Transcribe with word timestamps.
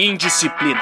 Indisciplina. 0.00 0.80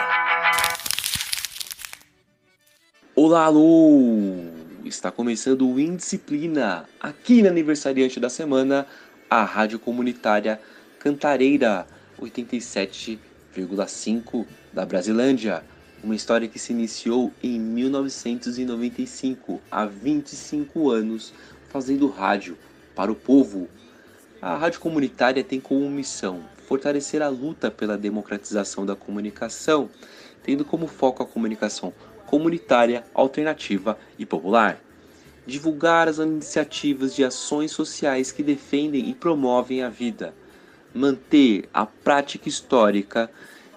Olá, 3.15 3.47
alô! 3.47 4.45
Está 4.85 5.11
começando 5.11 5.67
o 5.67 5.81
Indisciplina, 5.81 6.87
aqui 7.01 7.41
na 7.41 7.49
aniversariante 7.49 8.21
da 8.21 8.29
semana, 8.29 8.87
a 9.31 9.43
rádio 9.43 9.79
comunitária 9.79 10.61
Cantareira 10.99 11.87
87,5 12.21 14.47
da 14.71 14.85
Brasilândia. 14.85 15.65
Uma 16.05 16.15
história 16.15 16.47
que 16.47 16.59
se 16.59 16.75
iniciou 16.75 17.33
em 17.43 17.59
1995, 17.59 19.63
há 19.71 19.87
25 19.87 20.91
anos, 20.91 21.33
fazendo 21.71 22.07
rádio 22.11 22.59
para 22.95 23.11
o 23.11 23.15
povo. 23.15 23.67
A 24.43 24.59
rádio 24.59 24.79
comunitária 24.79 25.43
tem 25.43 25.59
como 25.59 25.89
missão 25.89 26.45
fortalecer 26.67 27.23
a 27.23 27.29
luta 27.29 27.71
pela 27.71 27.97
democratização 27.97 28.85
da 28.85 28.97
comunicação, 28.97 29.89
tendo 30.43 30.65
como 30.65 30.87
foco 30.87 31.23
a 31.23 31.27
comunicação 31.27 31.93
comunitária, 32.27 33.05
alternativa 33.15 33.97
e 34.19 34.27
popular. 34.27 34.81
Divulgar 35.47 36.09
as 36.09 36.19
iniciativas 36.19 37.15
de 37.15 37.25
ações 37.25 37.71
sociais 37.71 38.33
que 38.33 38.43
defendem 38.43 39.09
e 39.09 39.15
promovem 39.15 39.83
a 39.83 39.89
vida. 39.89 40.35
Manter 40.93 41.69
a 41.73 41.87
prática 41.87 42.49
histórica 42.49 43.31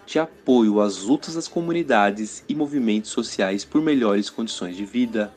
de 0.05 0.17
apoio 0.17 0.81
às 0.81 1.03
lutas 1.03 1.35
das 1.35 1.47
comunidades 1.47 2.43
e 2.49 2.55
movimentos 2.55 3.11
sociais 3.11 3.63
por 3.63 3.83
melhores 3.83 4.31
condições 4.31 4.75
de 4.75 4.83
vida. 4.83 5.31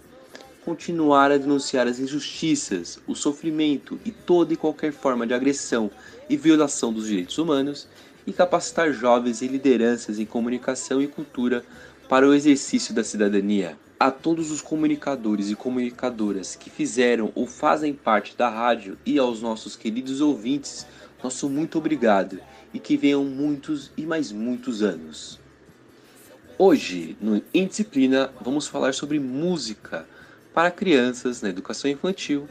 Continuar 0.64 1.30
a 1.30 1.36
denunciar 1.36 1.86
as 1.86 1.98
injustiças, 1.98 2.98
o 3.06 3.14
sofrimento 3.14 4.00
e 4.04 4.10
toda 4.10 4.54
e 4.54 4.56
qualquer 4.56 4.92
forma 4.92 5.26
de 5.26 5.34
agressão 5.34 5.90
e 6.28 6.36
violação 6.36 6.92
dos 6.92 7.06
direitos 7.06 7.38
humanos 7.38 7.88
e 8.26 8.32
capacitar 8.32 8.92
jovens 8.92 9.42
e 9.42 9.48
lideranças 9.48 10.18
em 10.18 10.24
comunicação 10.24 11.02
e 11.02 11.06
cultura 11.06 11.64
para 12.08 12.28
o 12.28 12.34
exercício 12.34 12.94
da 12.94 13.02
cidadania. 13.02 13.76
A 13.98 14.10
todos 14.10 14.50
os 14.50 14.60
comunicadores 14.60 15.50
e 15.50 15.54
comunicadoras 15.54 16.56
que 16.56 16.70
fizeram 16.70 17.30
ou 17.34 17.46
fazem 17.46 17.94
parte 17.94 18.36
da 18.36 18.48
rádio 18.48 18.98
e 19.06 19.18
aos 19.18 19.40
nossos 19.40 19.76
queridos 19.76 20.20
ouvintes, 20.20 20.86
nosso 21.22 21.48
muito 21.48 21.78
obrigado 21.78 22.40
e 22.74 22.78
que 22.78 22.96
venham 22.96 23.24
muitos 23.24 23.92
e 23.96 24.02
mais 24.02 24.32
muitos 24.32 24.82
anos. 24.82 25.38
Hoje, 26.58 27.16
no 27.20 27.42
Indisciplina, 27.54 28.32
vamos 28.40 28.66
falar 28.66 28.92
sobre 28.92 29.18
música 29.18 30.06
para 30.52 30.70
crianças 30.70 31.40
na 31.40 31.48
educação 31.48 31.90
infantil 31.90 32.48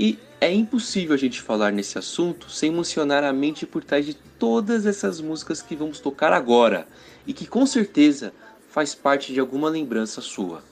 e 0.00 0.18
é 0.40 0.50
impossível 0.50 1.14
a 1.14 1.18
gente 1.18 1.42
falar 1.42 1.70
nesse 1.70 1.98
assunto 1.98 2.50
sem 2.50 2.70
mencionar 2.70 3.22
a 3.22 3.34
mente 3.34 3.66
por 3.66 3.84
trás 3.84 4.06
de 4.06 4.14
todas 4.14 4.86
essas 4.86 5.20
músicas 5.20 5.60
que 5.60 5.76
vamos 5.76 6.00
tocar 6.00 6.32
agora 6.32 6.88
e 7.26 7.34
que 7.34 7.46
com 7.46 7.66
certeza 7.66 8.32
faz 8.70 8.94
parte 8.94 9.30
de 9.34 9.38
alguma 9.38 9.68
lembrança 9.68 10.22
sua. 10.22 10.62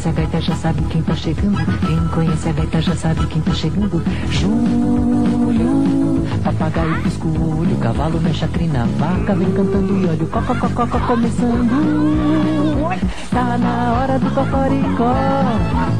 Conhece 0.00 0.08
a 0.08 0.12
gaita 0.12 0.40
já 0.40 0.56
sabe 0.56 0.82
quem 0.84 1.02
tá 1.02 1.14
chegando. 1.14 1.58
Quem 1.86 2.08
conhece 2.08 2.48
a 2.48 2.52
gaita 2.52 2.80
já 2.80 2.96
sabe 2.96 3.26
quem 3.26 3.42
tá 3.42 3.54
chegando. 3.54 4.02
Júlio, 4.30 6.09
papagaio 6.42 7.02
pisca 7.02 7.26
o 7.26 7.60
olho, 7.60 7.76
cavalo 7.76 8.20
mexe 8.20 8.44
a 8.44 8.48
crina, 8.48 8.86
vaca 8.98 9.34
vem 9.34 9.50
cantando 9.52 9.96
e 9.96 10.06
olha 10.06 10.24
o 10.24 10.26
coco, 10.26 10.54
coco, 10.58 10.86
coco 10.86 11.06
começando. 11.06 12.90
Tá 13.30 13.58
na 13.58 13.92
hora 13.92 14.18
do 14.18 14.30
cocoricó, 14.30 15.14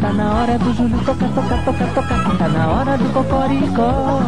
tá 0.01 0.13
na 0.13 0.35
hora 0.35 0.59
do 0.59 0.73
Júlio 0.75 0.99
toca, 1.05 1.27
toca, 1.29 1.57
toca, 1.65 2.03
toca. 2.03 2.37
Tá 2.37 2.49
na 2.49 2.69
hora 2.69 2.99
do 2.99 3.13
cocoricó, 3.13 4.21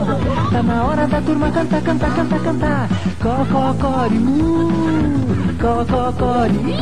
tá 0.50 0.62
na 0.62 0.84
hora 0.84 1.06
da 1.08 1.20
turma 1.20 1.50
cantar, 1.50 1.82
cantar, 1.82 2.14
cantar, 2.14 2.40
cantar. 2.40 2.88
Cococorimu, 3.22 4.70
cococori. 5.60 6.76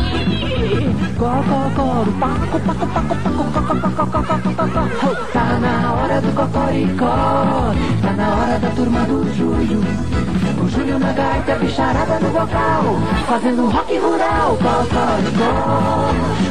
Cococoro, 1.17 2.13
paco, 2.13 2.61
paco, 2.61 2.87
paco, 2.87 3.17
paco, 3.17 3.45
paco, 3.53 3.75
paco, 3.81 4.07
paco, 4.07 4.23
paco, 4.27 4.55
paco. 4.55 5.33
Tá 5.33 5.59
na 5.61 6.00
do 6.21 6.33
cocoricó, 6.33 7.73
tá 8.03 8.13
na 8.13 8.37
hora 8.37 8.59
da 8.59 8.71
turma 8.71 9.01
do 9.01 9.25
Júlio. 9.35 9.81
O 10.63 10.69
Júlio 10.69 10.99
na 10.99 11.13
gaita, 11.13 11.55
bicharada 11.57 12.19
no 12.21 12.29
vocal, 12.29 12.85
fazendo 13.27 13.71
rock 13.71 13.99
rural, 13.99 14.57
cocoricó. 14.57 16.11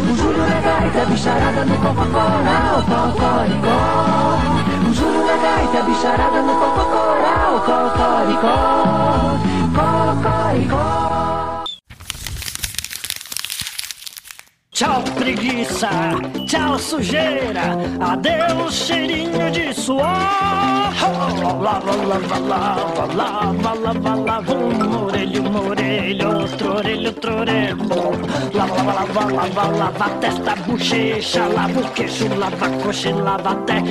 O 0.09 0.15
Júlio 0.15 0.45
na 0.47 0.61
gaita, 0.61 1.05
bicharada 1.05 1.65
no 1.65 1.75
cococoral, 1.77 2.83
cocoricó. 2.83 3.79
O 4.89 4.93
Júlio 4.93 5.25
na 5.25 5.37
gaita, 5.37 5.83
bicharada 5.83 6.41
no 6.41 6.53
cococoral, 6.53 7.59
cocoricó. 7.65 8.59
Cocoricó. 9.75 11.08
Preguiça, 15.11 15.89
tchau 16.47 16.77
sujeira, 16.79 17.77
adeus 17.99 18.73
cheirinho 18.73 19.51
de 19.51 19.73
suor. 19.73 20.03
Lava, 21.61 21.95
lava, 21.95 22.39
lava, 22.39 23.13
lava, 23.13 23.73
lava, 23.73 24.15
lava, 24.15 24.53
um 24.53 25.05
orelho, 25.05 25.43
um 25.43 25.69
orelho, 25.69 26.39
outro 26.39 26.75
orelho, 26.77 27.07
outro 27.07 27.39
orelho. 27.39 27.77
Lava, 28.53 28.83
lava, 28.83 28.93
lava, 28.93 29.33
lava, 29.33 29.77
lava 29.77 30.09
testa, 30.21 30.55
bochecha, 30.55 31.47
lava 31.47 31.79
o 31.79 31.91
queixo, 31.91 32.27
lava 32.35 32.65
a 32.65 32.69
coxa 32.83 33.09
e 33.09 33.13
lava 33.13 33.51
até 33.51 33.83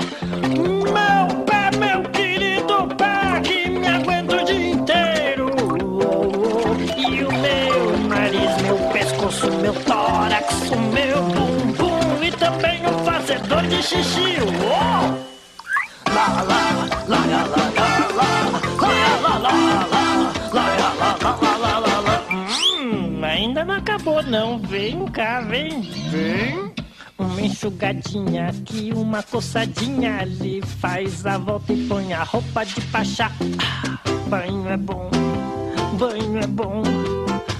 de 13.78 13.84
xixi. 13.84 14.41
Uou! 14.43 15.25
Lá, 16.12 16.27
lá, 16.43 16.62
lá, 17.06 17.06
lá, 17.06 17.21
lá, 17.27 17.44
lá, 17.44 17.66
lá, 17.69 18.28
lá, 18.28 18.59
lá, 19.39 19.53
lá, 19.53 19.84
lá, 20.53 20.69
lá, 21.22 21.56
lá, 21.56 21.78
lá, 21.78 22.00
lá. 22.00 22.16
Hum, 22.31 23.25
ainda 23.25 23.65
não 23.65 23.77
acabou 23.77 24.22
não. 24.22 24.59
Vem 24.59 25.06
cá, 25.06 25.41
vem, 25.43 25.83
vem. 26.11 26.72
Uma 27.16 27.41
enxugadinha 27.41 28.49
aqui, 28.49 28.93
uma 28.94 29.22
coçadinha 29.22 30.22
ali. 30.22 30.60
Faz 30.81 31.25
a 31.25 31.39
volta 31.39 31.72
e 31.72 31.87
põe 31.87 32.12
a 32.12 32.25
roupa 32.25 32.65
de 32.65 32.81
pachá. 32.93 33.31
Ah, 33.62 33.99
banho 34.28 34.69
é 34.69 34.77
bom, 34.77 35.09
banho 35.99 36.39
é 36.39 36.47
bom, 36.47 36.83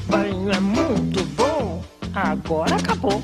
banho 0.09 0.51
é 0.51 0.61
muito 0.61 1.25
bom. 1.37 1.83
Agora 2.15 2.75
acabou. 2.75 3.23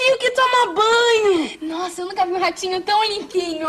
Ratinho 0.00 0.18
que 0.18 0.30
toma 0.30 0.72
banho! 0.72 1.58
Nossa, 1.60 2.00
eu 2.00 2.06
nunca 2.06 2.24
vi 2.24 2.32
um 2.32 2.40
ratinho 2.40 2.80
tão 2.80 3.04
limpinho. 3.04 3.68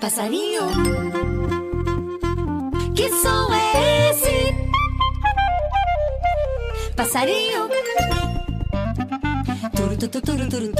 Passarinho, 0.00 0.62
que 2.96 3.08
som 3.10 3.54
é 3.54 4.10
esse? 4.10 4.56
Passarinho, 6.96 7.68
tu 9.98 10.08
tu 10.08 10.20
tu, 10.20 10.78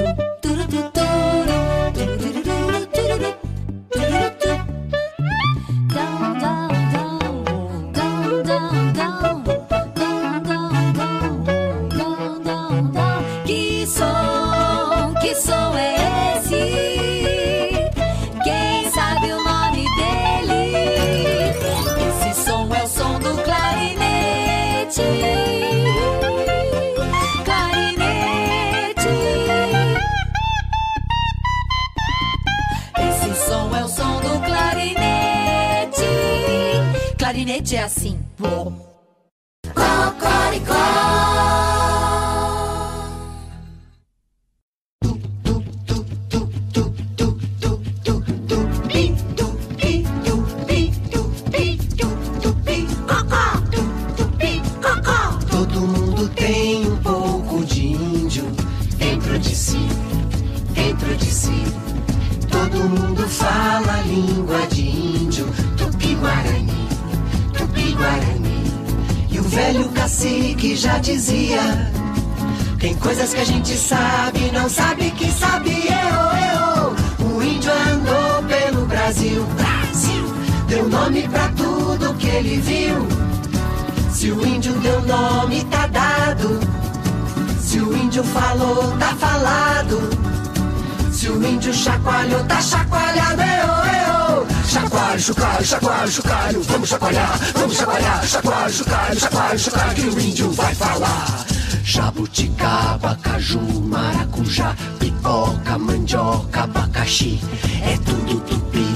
Chacoalho, 95.68 96.10
chocalho. 96.10 96.62
Vamos 96.62 96.88
chacoalhar, 96.88 97.38
vamos 97.54 97.76
chacoalhar. 97.76 98.26
Chacoalho, 98.26 98.72
chocalho, 98.72 99.20
chacoalho, 99.20 99.58
chocalho. 99.58 99.94
Que 99.94 100.08
o 100.08 100.18
índio 100.18 100.50
vai 100.52 100.74
falar. 100.74 101.44
Jabuticaba, 101.84 103.14
caju, 103.16 103.60
maracujá, 103.82 104.74
pipoca, 104.98 105.78
mandioca, 105.78 106.62
abacaxi. 106.62 107.38
É 107.82 107.98
tudo 107.98 108.40
tupi, 108.40 108.86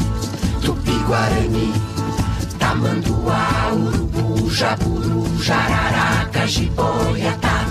tupi-guarani. 0.62 1.74
Tamanduá, 2.58 3.70
urubu, 3.74 4.50
jaburu, 4.50 5.26
jararaca, 5.42 6.46
jiboia, 6.46 7.32
tatu, 7.32 7.61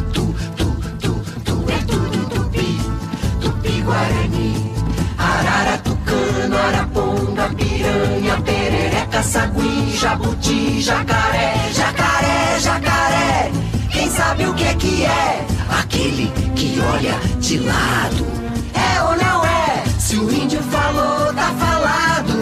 sagui, 9.31 9.97
jabuti, 9.97 10.81
jacaré, 10.81 11.53
jacaré, 11.73 12.59
jacaré. 12.59 13.51
Quem 13.89 14.09
sabe 14.09 14.45
o 14.45 14.53
que 14.53 14.65
é 14.65 14.73
que 14.73 15.05
é? 15.05 15.47
Aquele 15.79 16.27
que 16.53 16.79
olha 16.93 17.15
de 17.39 17.59
lado. 17.59 18.27
É 18.73 19.01
ou 19.03 19.15
não 19.15 19.45
é? 19.45 19.83
Se 19.97 20.17
o 20.17 20.29
índio 20.29 20.61
falou, 20.63 21.33
tá 21.33 21.49
falado. 21.63 22.35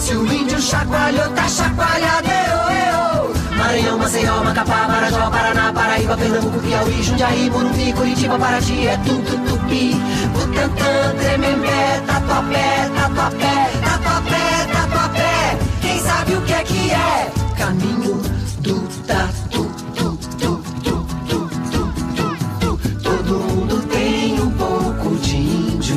Se 0.00 0.16
o 0.16 0.26
índio 0.32 0.60
chacoalhou, 0.60 1.28
tá 1.30 1.46
chacoalhado, 1.48 2.28
eu, 2.28 2.60
eu. 2.88 3.56
Maranhão, 3.56 3.98
Maceió, 3.98 4.42
Macapá, 4.42 4.88
Marajó, 4.88 5.30
Paraná, 5.30 5.72
Paraíba, 5.72 6.16
Pernambuco, 6.16 6.58
Piauí, 6.58 7.02
Jundiaí, 7.04 7.50
Morumbi, 7.50 7.92
Curitiba, 7.92 8.36
Paraty, 8.36 8.88
é 8.88 8.96
tudo 9.06 9.32
tupi. 9.46 9.94
Butantã, 10.32 11.14
Tremembé, 11.20 12.02
Tatuapé, 12.04 12.90
Tatuapé, 12.96 13.70
Tatuapé, 13.84 14.72
Tatuapé. 14.72 15.67
Quem 15.88 16.00
sabe 16.00 16.34
o 16.34 16.42
que 16.42 16.52
é 16.52 16.62
que 16.64 16.90
é? 16.90 17.32
Caminho 17.56 18.20
do 18.60 18.78
tatu, 19.06 19.64
tu, 19.94 20.18
tu, 20.38 20.62
tu, 20.84 21.06
tu, 21.26 21.48
tu, 21.70 21.90
tu, 22.14 22.38
tu. 22.60 22.98
Todo 23.02 23.38
mundo 23.38 23.82
tem 23.88 24.38
um 24.38 24.50
pouco 24.50 25.16
de 25.16 25.36
índio 25.36 25.96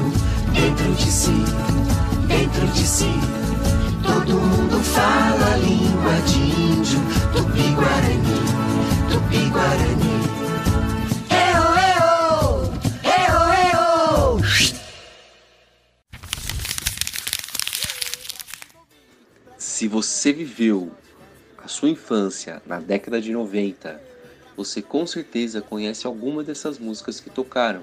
dentro 0.53 0.93
de 0.93 1.11
si, 1.11 1.43
dentro 2.25 2.67
de 2.67 2.87
si. 2.87 3.11
Todo 4.01 4.33
mundo 4.33 4.81
fala 4.81 5.55
a 5.55 5.57
língua 5.57 6.21
de 6.25 6.39
índio, 6.39 6.99
tupi-guarani, 7.33 8.39
tupi-guarani. 9.11 10.30
Se 19.81 19.87
você 19.87 20.31
viveu 20.31 20.91
a 21.57 21.67
sua 21.67 21.89
infância 21.89 22.61
na 22.67 22.79
década 22.79 23.19
de 23.19 23.31
90, 23.31 23.99
você 24.55 24.79
com 24.79 25.07
certeza 25.07 25.59
conhece 25.59 26.05
alguma 26.05 26.43
dessas 26.43 26.77
músicas 26.77 27.19
que 27.19 27.31
tocaram. 27.31 27.81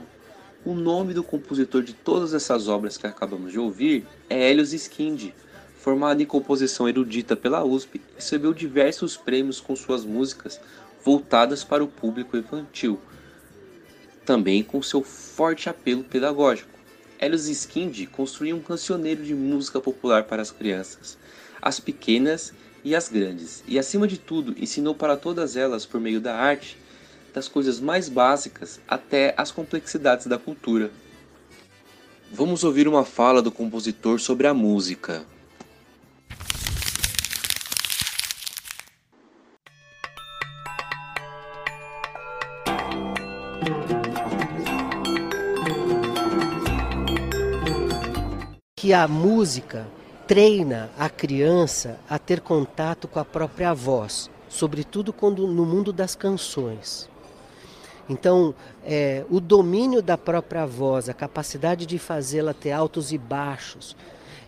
O 0.64 0.74
nome 0.74 1.12
do 1.12 1.24
compositor 1.24 1.82
de 1.82 1.92
todas 1.92 2.34
essas 2.34 2.68
obras 2.68 2.96
que 2.96 3.04
acabamos 3.04 3.50
de 3.50 3.58
ouvir 3.58 4.06
é 4.30 4.48
Helios 4.48 4.72
Skindi. 4.72 5.34
Formado 5.76 6.22
em 6.22 6.24
composição 6.24 6.88
erudita 6.88 7.34
pela 7.34 7.64
USP, 7.64 8.00
recebeu 8.14 8.54
diversos 8.54 9.16
prêmios 9.16 9.60
com 9.60 9.74
suas 9.74 10.04
músicas 10.04 10.60
voltadas 11.04 11.64
para 11.64 11.82
o 11.82 11.88
público 11.88 12.36
infantil, 12.36 13.00
também 14.24 14.62
com 14.62 14.80
seu 14.80 15.02
forte 15.02 15.68
apelo 15.68 16.04
pedagógico. 16.04 16.77
Helios 17.20 17.49
Skindi 17.49 18.06
construiu 18.06 18.56
um 18.56 18.62
cancioneiro 18.62 19.25
de 19.25 19.35
música 19.35 19.81
popular 19.81 20.25
para 20.25 20.41
as 20.41 20.53
crianças, 20.53 21.19
as 21.61 21.81
pequenas 21.81 22.53
e 22.85 22.94
as 22.94 23.09
grandes, 23.09 23.65
e 23.67 23.79
acima 23.79 24.06
de 24.06 24.19
tudo 24.19 24.55
ensinou 24.56 24.94
para 24.94 25.17
todas 25.17 25.56
elas 25.56 25.84
por 25.84 26.01
meio 26.01 26.20
da 26.20 26.37
arte, 26.37 26.79
das 27.34 27.48
coisas 27.48 27.81
mais 27.81 28.08
básicas 28.08 28.81
até 28.87 29.34
as 29.37 29.51
complexidades 29.51 30.27
da 30.27 30.39
cultura. 30.39 30.91
Vamos 32.32 32.63
ouvir 32.63 32.87
uma 32.87 33.05
fala 33.05 33.43
do 33.43 33.51
compositor 33.51 34.20
sobre 34.20 34.46
a 34.46 34.55
música. 34.55 35.25
Que 48.88 48.94
a 48.94 49.06
música 49.06 49.86
treina 50.26 50.88
a 50.98 51.10
criança 51.10 52.00
a 52.08 52.18
ter 52.18 52.40
contato 52.40 53.06
com 53.06 53.20
a 53.20 53.24
própria 53.24 53.74
voz, 53.74 54.30
sobretudo 54.48 55.12
quando 55.12 55.46
no 55.46 55.66
mundo 55.66 55.92
das 55.92 56.14
canções. 56.14 57.06
Então, 58.08 58.54
é, 58.82 59.26
o 59.28 59.40
domínio 59.40 60.00
da 60.00 60.16
própria 60.16 60.64
voz, 60.64 61.06
a 61.06 61.12
capacidade 61.12 61.84
de 61.84 61.98
fazê-la 61.98 62.54
ter 62.54 62.72
altos 62.72 63.12
e 63.12 63.18
baixos, 63.18 63.94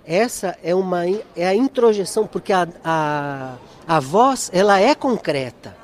essa 0.06 0.56
é 0.62 0.74
uma 0.74 1.04
é 1.36 1.46
a 1.46 1.54
introjeção, 1.54 2.26
porque 2.26 2.54
a, 2.54 2.66
a, 2.82 3.56
a 3.86 4.00
voz 4.00 4.50
ela 4.54 4.80
é 4.80 4.94
concreta, 4.94 5.76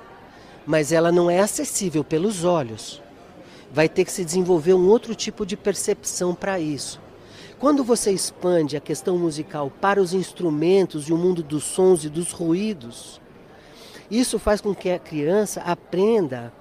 mas 0.66 0.92
ela 0.92 1.12
não 1.12 1.30
é 1.30 1.40
acessível 1.40 2.02
pelos 2.02 2.42
olhos. 2.42 3.02
Vai 3.70 3.86
ter 3.86 4.06
que 4.06 4.12
se 4.12 4.25
desenvolver 4.25 4.72
um 4.72 4.88
outro 4.88 5.14
tipo 5.14 5.44
de 5.44 5.58
percepção 5.58 6.34
para 6.34 6.58
isso. 6.58 7.04
Quando 7.58 7.82
você 7.82 8.12
expande 8.12 8.76
a 8.76 8.80
questão 8.80 9.16
musical 9.16 9.72
para 9.80 10.00
os 10.00 10.12
instrumentos 10.12 11.08
e 11.08 11.12
o 11.12 11.16
mundo 11.16 11.42
dos 11.42 11.64
sons 11.64 12.04
e 12.04 12.10
dos 12.10 12.30
ruídos, 12.30 13.18
isso 14.10 14.38
faz 14.38 14.60
com 14.60 14.75
que 14.75 14.90
a 14.90 14.98
criança 14.98 15.62
aprenda 15.62 16.52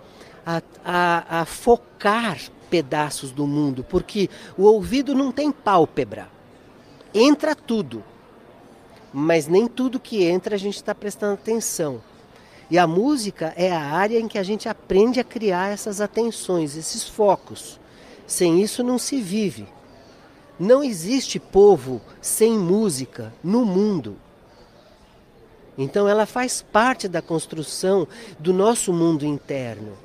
a, 0.46 0.62
a, 0.86 1.42
a 1.42 1.46
focar 1.46 2.40
pedaços 2.70 3.32
do 3.32 3.46
mundo, 3.46 3.84
porque 3.84 4.30
o 4.58 4.64
ouvido 4.64 5.14
não 5.14 5.34
tem 5.34 5.52
pálpebra. 5.52 6.30
Entra 7.14 7.56
tudo, 7.56 8.02
mas 9.14 9.48
nem 9.48 9.68
tudo 9.68 10.00
que 10.00 10.24
entra 10.24 10.56
a 10.56 10.58
gente 10.58 10.76
está 10.76 10.96
prestando 10.96 11.34
atenção. 11.34 12.02
E 12.72 12.80
a 12.80 12.88
música 12.88 13.54
é 13.58 13.72
a 13.72 13.82
área 13.82 14.20
em 14.20 14.30
que 14.30 14.38
a 14.38 14.44
gente 14.44 14.68
aprende 14.68 15.20
a 15.20 15.26
criar 15.26 15.72
essas 15.72 16.00
atenções, 16.00 16.76
esses 16.78 17.04
focos. 17.08 17.80
Sem 18.26 18.62
isso 18.62 18.82
não 18.82 18.98
se 18.98 19.22
vive. 19.22 19.68
Não 20.60 20.84
existe 20.84 21.40
povo 21.40 22.02
sem 22.22 22.58
música 22.58 23.34
no 23.44 23.66
mundo. 23.66 24.18
Então 25.78 26.08
ela 26.08 26.26
faz 26.26 26.62
parte 26.62 27.08
da 27.08 27.22
construção 27.22 28.08
do 28.40 28.54
nosso 28.54 28.94
mundo 28.94 29.26
interno 29.26 29.98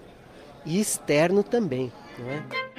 e 0.67 0.81
externo 0.81 1.43
também, 1.43 1.93
não 2.19 2.29
é? 2.29 2.70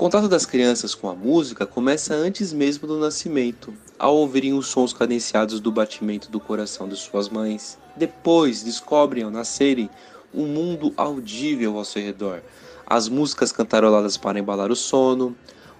Contato 0.00 0.28
das 0.28 0.46
crianças 0.46 0.94
com 0.94 1.10
a 1.10 1.14
música 1.14 1.66
começa 1.66 2.14
antes 2.14 2.54
mesmo 2.54 2.88
do 2.88 2.98
nascimento. 2.98 3.70
ao 3.98 4.16
ouvirem 4.16 4.54
os 4.54 4.66
sons 4.68 4.94
cadenciados 4.94 5.60
do 5.60 5.70
batimento 5.70 6.30
do 6.30 6.40
coração 6.40 6.88
de 6.88 6.96
suas 6.96 7.28
mães. 7.28 7.76
Depois 7.94 8.62
descobrem 8.62 9.24
ao 9.24 9.30
nascerem 9.30 9.90
um 10.32 10.46
mundo 10.46 10.90
audível 10.96 11.76
ao 11.76 11.84
seu 11.84 12.00
redor, 12.00 12.40
as 12.86 13.10
músicas 13.10 13.52
cantaroladas 13.52 14.16
para 14.16 14.38
embalar 14.38 14.72
o 14.72 14.74
sono, 14.74 15.36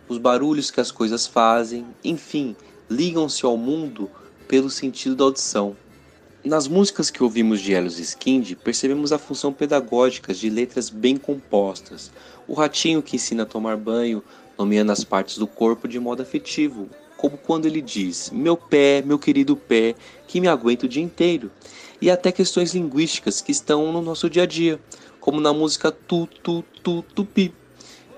os 0.06 0.18
barulhos 0.18 0.70
que 0.70 0.82
as 0.82 0.90
coisas 0.90 1.26
fazem, 1.26 1.86
enfim, 2.04 2.54
ligam-se 2.90 3.46
ao 3.46 3.56
mundo 3.56 4.10
pelo 4.46 4.68
sentido 4.68 5.16
da 5.16 5.24
audição. 5.24 5.74
Nas 6.42 6.66
músicas 6.66 7.10
que 7.10 7.22
ouvimos 7.22 7.60
de 7.60 7.74
Elos 7.74 7.98
Skind, 7.98 8.54
percebemos 8.64 9.12
a 9.12 9.18
função 9.18 9.52
pedagógica 9.52 10.32
de 10.32 10.48
letras 10.48 10.88
bem 10.88 11.18
compostas. 11.18 12.10
O 12.50 12.54
ratinho 12.54 13.00
que 13.00 13.14
ensina 13.14 13.44
a 13.44 13.46
tomar 13.46 13.76
banho, 13.76 14.24
nomeando 14.58 14.90
as 14.90 15.04
partes 15.04 15.38
do 15.38 15.46
corpo 15.46 15.86
de 15.86 16.00
modo 16.00 16.20
afetivo, 16.20 16.88
como 17.16 17.38
quando 17.38 17.66
ele 17.66 17.80
diz: 17.80 18.28
Meu 18.34 18.56
pé, 18.56 19.04
meu 19.06 19.20
querido 19.20 19.54
pé, 19.54 19.94
que 20.26 20.40
me 20.40 20.48
aguenta 20.48 20.84
o 20.84 20.88
dia 20.88 21.00
inteiro. 21.00 21.48
E 22.02 22.10
até 22.10 22.32
questões 22.32 22.74
linguísticas 22.74 23.40
que 23.40 23.52
estão 23.52 23.92
no 23.92 24.02
nosso 24.02 24.28
dia 24.28 24.42
a 24.42 24.46
dia, 24.46 24.80
como 25.20 25.40
na 25.40 25.52
música 25.52 25.92
Tu 25.92 26.26
Tu 26.42 26.64
Tu 26.82 27.04
Tupi, 27.14 27.54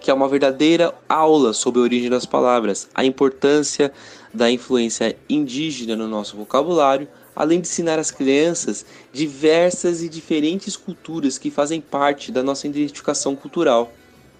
que 0.00 0.10
é 0.10 0.14
uma 0.14 0.28
verdadeira 0.28 0.94
aula 1.06 1.52
sobre 1.52 1.80
a 1.80 1.82
origem 1.82 2.08
das 2.08 2.24
palavras, 2.24 2.88
a 2.94 3.04
importância 3.04 3.92
da 4.32 4.50
influência 4.50 5.14
indígena 5.28 5.94
no 5.94 6.08
nosso 6.08 6.38
vocabulário, 6.38 7.06
além 7.36 7.60
de 7.60 7.68
ensinar 7.68 7.98
às 7.98 8.10
crianças 8.10 8.86
diversas 9.12 10.02
e 10.02 10.08
diferentes 10.08 10.74
culturas 10.74 11.36
que 11.36 11.50
fazem 11.50 11.82
parte 11.82 12.32
da 12.32 12.42
nossa 12.42 12.66
identificação 12.66 13.36
cultural. 13.36 13.92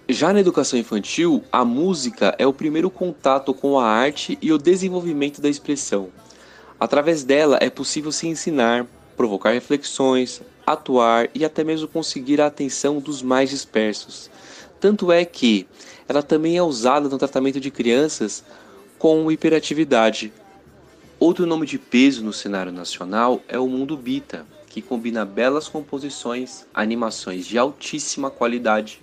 Já 0.09 0.33
na 0.33 0.41
educação 0.41 0.77
infantil, 0.77 1.41
a 1.49 1.63
música 1.63 2.35
é 2.37 2.45
o 2.45 2.51
primeiro 2.51 2.89
contato 2.89 3.53
com 3.53 3.79
a 3.79 3.87
arte 3.87 4.37
e 4.41 4.51
o 4.51 4.57
desenvolvimento 4.57 5.39
da 5.39 5.47
expressão. 5.47 6.09
Através 6.77 7.23
dela 7.23 7.57
é 7.61 7.69
possível 7.69 8.11
se 8.11 8.27
ensinar, 8.27 8.85
provocar 9.15 9.51
reflexões, 9.51 10.41
atuar 10.67 11.29
e 11.33 11.45
até 11.45 11.63
mesmo 11.63 11.87
conseguir 11.87 12.41
a 12.41 12.47
atenção 12.47 12.99
dos 12.99 13.21
mais 13.21 13.49
dispersos. 13.49 14.29
Tanto 14.77 15.09
é 15.09 15.23
que 15.23 15.65
ela 16.05 16.21
também 16.21 16.57
é 16.57 16.61
usada 16.61 17.07
no 17.07 17.17
tratamento 17.17 17.61
de 17.61 17.71
crianças 17.71 18.43
com 18.99 19.31
hiperatividade. 19.31 20.33
Outro 21.17 21.45
nome 21.45 21.65
de 21.65 21.79
peso 21.79 22.21
no 22.25 22.33
cenário 22.33 22.73
nacional 22.73 23.41
é 23.47 23.57
o 23.57 23.69
Mundo 23.69 23.95
Bita, 23.95 24.45
que 24.67 24.81
combina 24.81 25.23
belas 25.23 25.69
composições, 25.69 26.65
animações 26.73 27.45
de 27.45 27.57
altíssima 27.57 28.29
qualidade, 28.29 29.01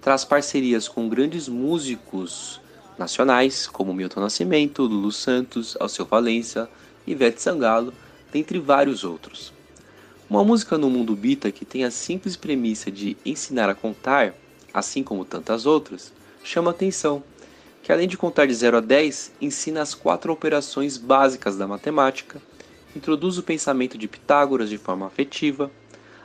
traz 0.00 0.24
parcerias 0.24 0.88
com 0.88 1.08
grandes 1.08 1.48
músicos 1.48 2.60
nacionais 2.98 3.66
como 3.66 3.94
Milton 3.94 4.20
Nascimento, 4.20 4.82
Lulu 4.82 5.12
Santos, 5.12 5.76
Alceu 5.78 6.04
Valença, 6.04 6.68
Ivete 7.06 7.40
Sangalo, 7.40 7.92
dentre 8.32 8.58
vários 8.58 9.04
outros. 9.04 9.52
Uma 10.28 10.44
música 10.44 10.76
no 10.76 10.90
mundo 10.90 11.16
bita 11.16 11.50
que 11.50 11.64
tem 11.64 11.84
a 11.84 11.90
simples 11.90 12.36
premissa 12.36 12.90
de 12.90 13.16
ensinar 13.24 13.70
a 13.70 13.74
contar, 13.74 14.34
assim 14.74 15.02
como 15.02 15.24
tantas 15.24 15.64
outras, 15.64 16.12
chama 16.44 16.70
atenção, 16.70 17.22
que 17.82 17.92
além 17.92 18.06
de 18.06 18.18
contar 18.18 18.46
de 18.46 18.54
0 18.54 18.76
a 18.76 18.80
10, 18.80 19.32
ensina 19.40 19.80
as 19.80 19.94
quatro 19.94 20.32
operações 20.32 20.98
básicas 20.98 21.56
da 21.56 21.66
matemática, 21.66 22.42
introduz 22.94 23.38
o 23.38 23.42
pensamento 23.42 23.96
de 23.96 24.06
Pitágoras 24.06 24.68
de 24.68 24.76
forma 24.76 25.06
afetiva, 25.06 25.70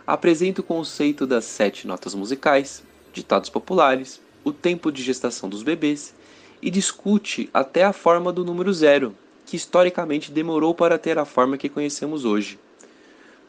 apresenta 0.06 0.60
o 0.60 0.64
conceito 0.64 1.26
das 1.26 1.46
sete 1.46 1.88
notas 1.88 2.14
musicais, 2.14 2.84
ditados 3.14 3.50
populares, 3.50 4.20
o 4.44 4.52
tempo 4.52 4.92
de 4.92 5.02
gestação 5.02 5.48
dos 5.48 5.64
bebês 5.64 6.14
e 6.62 6.70
discute 6.70 7.50
até 7.54 7.84
a 7.84 7.94
forma 7.94 8.34
do 8.34 8.44
número 8.44 8.74
zero, 8.74 9.16
que 9.46 9.56
historicamente 9.56 10.32
demorou 10.32 10.74
para 10.74 10.98
ter 10.98 11.18
a 11.18 11.26
forma 11.26 11.58
que 11.58 11.70
conhecemos 11.70 12.26
hoje. 12.26 12.60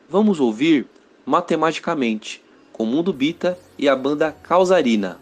Vamos 0.09 0.39
ouvir 0.39 0.87
Matematicamente, 1.25 2.43
com 2.73 2.85
Mundo 2.85 3.13
Bita 3.13 3.59
e 3.79 3.89
a 3.89 3.97
banda 3.97 4.31
Causarina. 4.31 5.19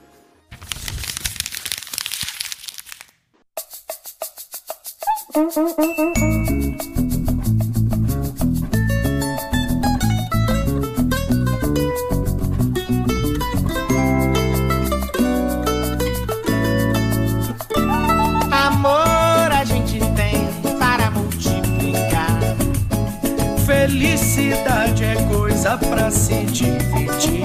Coisa 25.72 25.78
pra 25.78 26.10
se 26.10 26.34
divertir. 26.46 27.42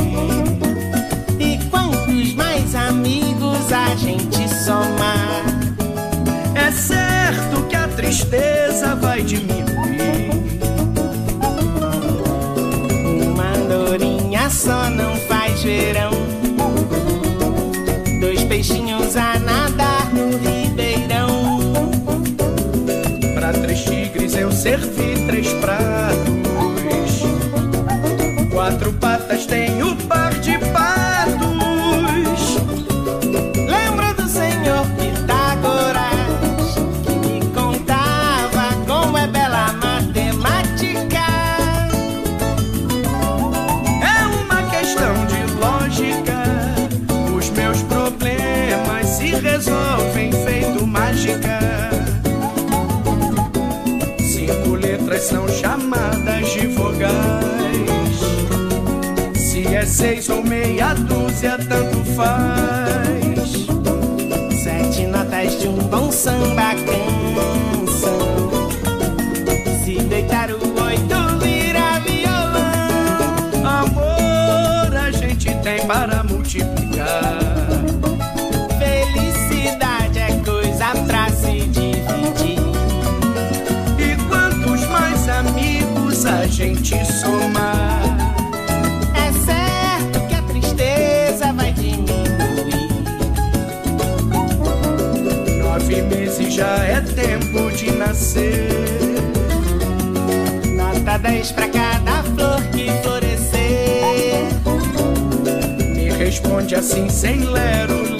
E 1.39 1.57
quantos 1.69 2.33
mais 2.33 2.75
amigos 2.75 3.71
a 3.71 3.95
gente 3.95 4.47
somar, 4.63 5.43
é 6.55 6.71
certo 6.71 7.63
que 7.69 7.75
a 7.75 7.87
tristeza 7.87 8.95
vai 8.95 9.21
diminuir. 9.21 10.31
Uma 13.21 13.51
andorinha 13.53 14.49
só 14.49 14.89
não 14.89 15.15
faz 15.27 15.63
verão. 15.63 16.11
Dois 18.19 18.43
peixinhos 18.43 19.15
a 19.15 19.39
nadar 19.39 20.11
no 20.13 20.37
ribeirão. 20.37 21.59
Pra 23.35 23.53
três 23.53 23.83
tigres 23.83 24.35
eu 24.35 24.51
servi 24.51 25.25
três 25.27 25.53
pratos. 25.53 26.36
Seis 59.97 60.29
ou 60.29 60.43
meia 60.43 60.93
dúzia, 60.93 61.57
tanto 61.57 62.03
faz. 62.13 63.65
Sete 64.63 65.07
notas 65.07 65.59
de 65.59 65.67
um 65.67 65.77
bom 65.89 66.11
samba 66.11 66.75
canção. 66.85 68.19
Se 69.83 69.97
deitar 70.03 70.51
o 70.51 70.59
oito 70.83 71.39
vira 71.41 71.99
violão. 72.01 73.65
Amor 73.65 74.95
a 74.95 75.09
gente 75.09 75.55
tem 75.63 75.87
para 75.87 76.23
multiplicar. 76.23 77.39
Felicidade 78.77 80.19
é 80.19 80.39
coisa 80.45 80.91
pra 81.07 81.27
se 81.29 81.61
dividir. 81.69 82.59
E 83.97 84.15
quantos 84.29 84.87
mais 84.89 85.27
amigos 85.27 86.23
a 86.27 86.45
gente 86.45 86.93
somar, 87.19 88.06
já 96.57 96.83
é 96.85 97.01
tempo 97.01 97.69
de 97.71 97.91
nascer. 97.91 98.67
Nota 100.75 101.19
dez 101.19 101.51
pra 101.51 101.69
cada 101.69 102.23
flor 102.23 102.59
que 102.71 102.89
florescer. 103.03 104.47
Me 105.95 106.09
responde 106.09 106.73
assim 106.73 107.07
sem 107.09 107.41
lero. 107.41 108.16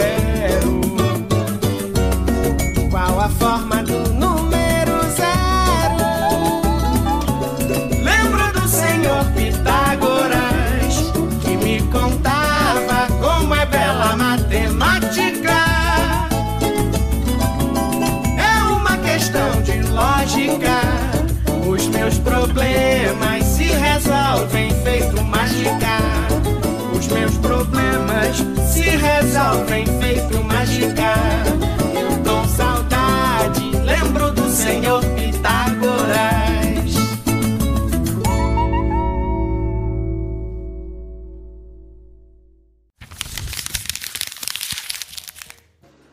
Mágica. 25.67 25.97
Os 26.97 27.07
meus 27.07 27.37
problemas 27.37 28.37
se 28.71 28.81
resolvem 28.81 29.85
feito 29.99 30.43
mágica. 30.43 31.36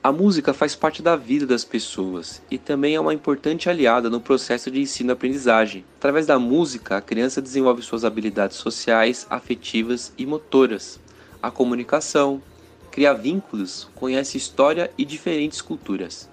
A 0.05 0.13
música 0.13 0.53
faz 0.53 0.77
parte 0.77 1.01
da 1.01 1.17
vida 1.17 1.47
das 1.47 1.65
pessoas 1.65 2.43
e 2.51 2.59
também 2.59 2.95
é 2.95 3.01
uma 3.01 3.15
importante 3.15 3.71
aliada 3.71 4.11
no 4.11 4.21
processo 4.21 4.71
de 4.71 4.83
ensino-aprendizagem. 4.83 5.83
Através 5.97 6.27
da 6.27 6.39
música, 6.39 6.99
a 6.99 7.01
criança 7.01 7.41
desenvolve 7.41 7.81
suas 7.81 8.05
habilidades 8.05 8.59
sociais, 8.59 9.27
afetivas 9.31 10.13
e 10.19 10.27
motoras, 10.27 11.01
a 11.43 11.51
comunicação, 11.51 12.43
cria 12.91 13.15
vínculos, 13.15 13.89
conhece 13.95 14.37
história 14.37 14.91
e 14.99 15.07
diferentes 15.07 15.63
culturas. 15.63 16.29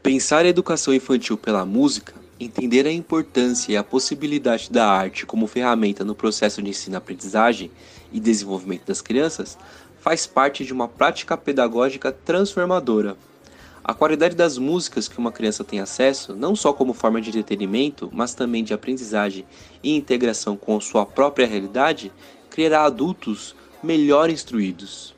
Pensar 0.00 0.44
a 0.44 0.48
educação 0.48 0.94
infantil 0.94 1.36
pela 1.36 1.66
música, 1.66 2.14
entender 2.38 2.86
a 2.86 2.92
importância 2.92 3.72
e 3.72 3.76
a 3.76 3.82
possibilidade 3.82 4.70
da 4.70 4.88
arte 4.88 5.26
como 5.26 5.48
ferramenta 5.48 6.04
no 6.04 6.14
processo 6.14 6.62
de 6.62 6.70
ensino-aprendizagem 6.70 7.68
e 8.12 8.20
desenvolvimento 8.20 8.86
das 8.86 9.00
crianças 9.00 9.58
faz 10.00 10.26
parte 10.26 10.64
de 10.64 10.72
uma 10.72 10.88
prática 10.88 11.36
pedagógica 11.36 12.12
transformadora. 12.12 13.16
A 13.82 13.94
qualidade 13.94 14.36
das 14.36 14.58
músicas 14.58 15.08
que 15.08 15.18
uma 15.18 15.32
criança 15.32 15.64
tem 15.64 15.80
acesso, 15.80 16.34
não 16.34 16.54
só 16.54 16.72
como 16.72 16.92
forma 16.92 17.20
de 17.20 17.30
entretenimento, 17.30 18.10
mas 18.12 18.34
também 18.34 18.62
de 18.62 18.74
aprendizagem 18.74 19.46
e 19.82 19.96
integração 19.96 20.56
com 20.56 20.78
sua 20.80 21.06
própria 21.06 21.46
realidade, 21.46 22.12
criará 22.50 22.84
adultos 22.84 23.56
melhor 23.82 24.28
instruídos. 24.28 25.14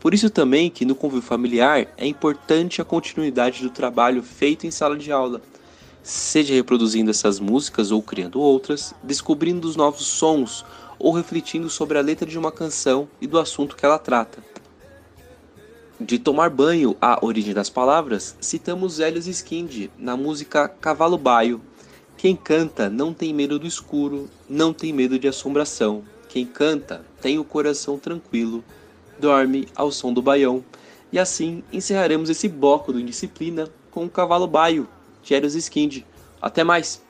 Por 0.00 0.14
isso 0.14 0.30
também 0.30 0.70
que 0.70 0.84
no 0.84 0.94
convívio 0.94 1.22
familiar 1.22 1.86
é 1.96 2.06
importante 2.06 2.80
a 2.80 2.84
continuidade 2.84 3.62
do 3.62 3.70
trabalho 3.70 4.22
feito 4.22 4.66
em 4.66 4.70
sala 4.70 4.96
de 4.96 5.12
aula, 5.12 5.40
seja 6.02 6.54
reproduzindo 6.54 7.10
essas 7.10 7.38
músicas 7.38 7.90
ou 7.90 8.02
criando 8.02 8.40
outras, 8.40 8.94
descobrindo 9.02 9.68
os 9.68 9.76
novos 9.76 10.06
sons 10.06 10.64
ou 11.00 11.12
refletindo 11.12 11.70
sobre 11.70 11.96
a 11.98 12.02
letra 12.02 12.28
de 12.28 12.38
uma 12.38 12.52
canção 12.52 13.08
e 13.20 13.26
do 13.26 13.38
assunto 13.38 13.74
que 13.74 13.84
ela 13.84 13.98
trata. 13.98 14.44
De 15.98 16.18
tomar 16.18 16.50
banho, 16.50 16.96
a 17.00 17.24
origem 17.24 17.52
das 17.52 17.68
palavras, 17.68 18.36
citamos 18.40 19.00
Helios 19.00 19.26
Skind 19.26 19.90
na 19.98 20.16
música 20.16 20.68
Cavalo 20.68 21.18
Baio. 21.18 21.60
Quem 22.16 22.36
canta 22.36 22.88
não 22.88 23.12
tem 23.12 23.34
medo 23.34 23.58
do 23.58 23.66
escuro, 23.66 24.28
não 24.48 24.72
tem 24.72 24.92
medo 24.92 25.18
de 25.18 25.26
assombração. 25.26 26.04
Quem 26.28 26.46
canta 26.46 27.04
tem 27.20 27.38
o 27.38 27.44
coração 27.44 27.98
tranquilo, 27.98 28.62
dorme 29.18 29.68
ao 29.74 29.90
som 29.90 30.12
do 30.12 30.22
baião. 30.22 30.64
E 31.12 31.18
assim 31.18 31.62
encerraremos 31.72 32.30
esse 32.30 32.48
bloco 32.48 32.92
do 32.92 33.00
Indisciplina 33.00 33.68
com 33.90 34.04
o 34.04 34.10
Cavalo 34.10 34.46
Baio, 34.46 34.88
de 35.22 35.34
Helios 35.34 35.54
Skind. 35.54 36.02
Até 36.40 36.62
mais! 36.62 37.02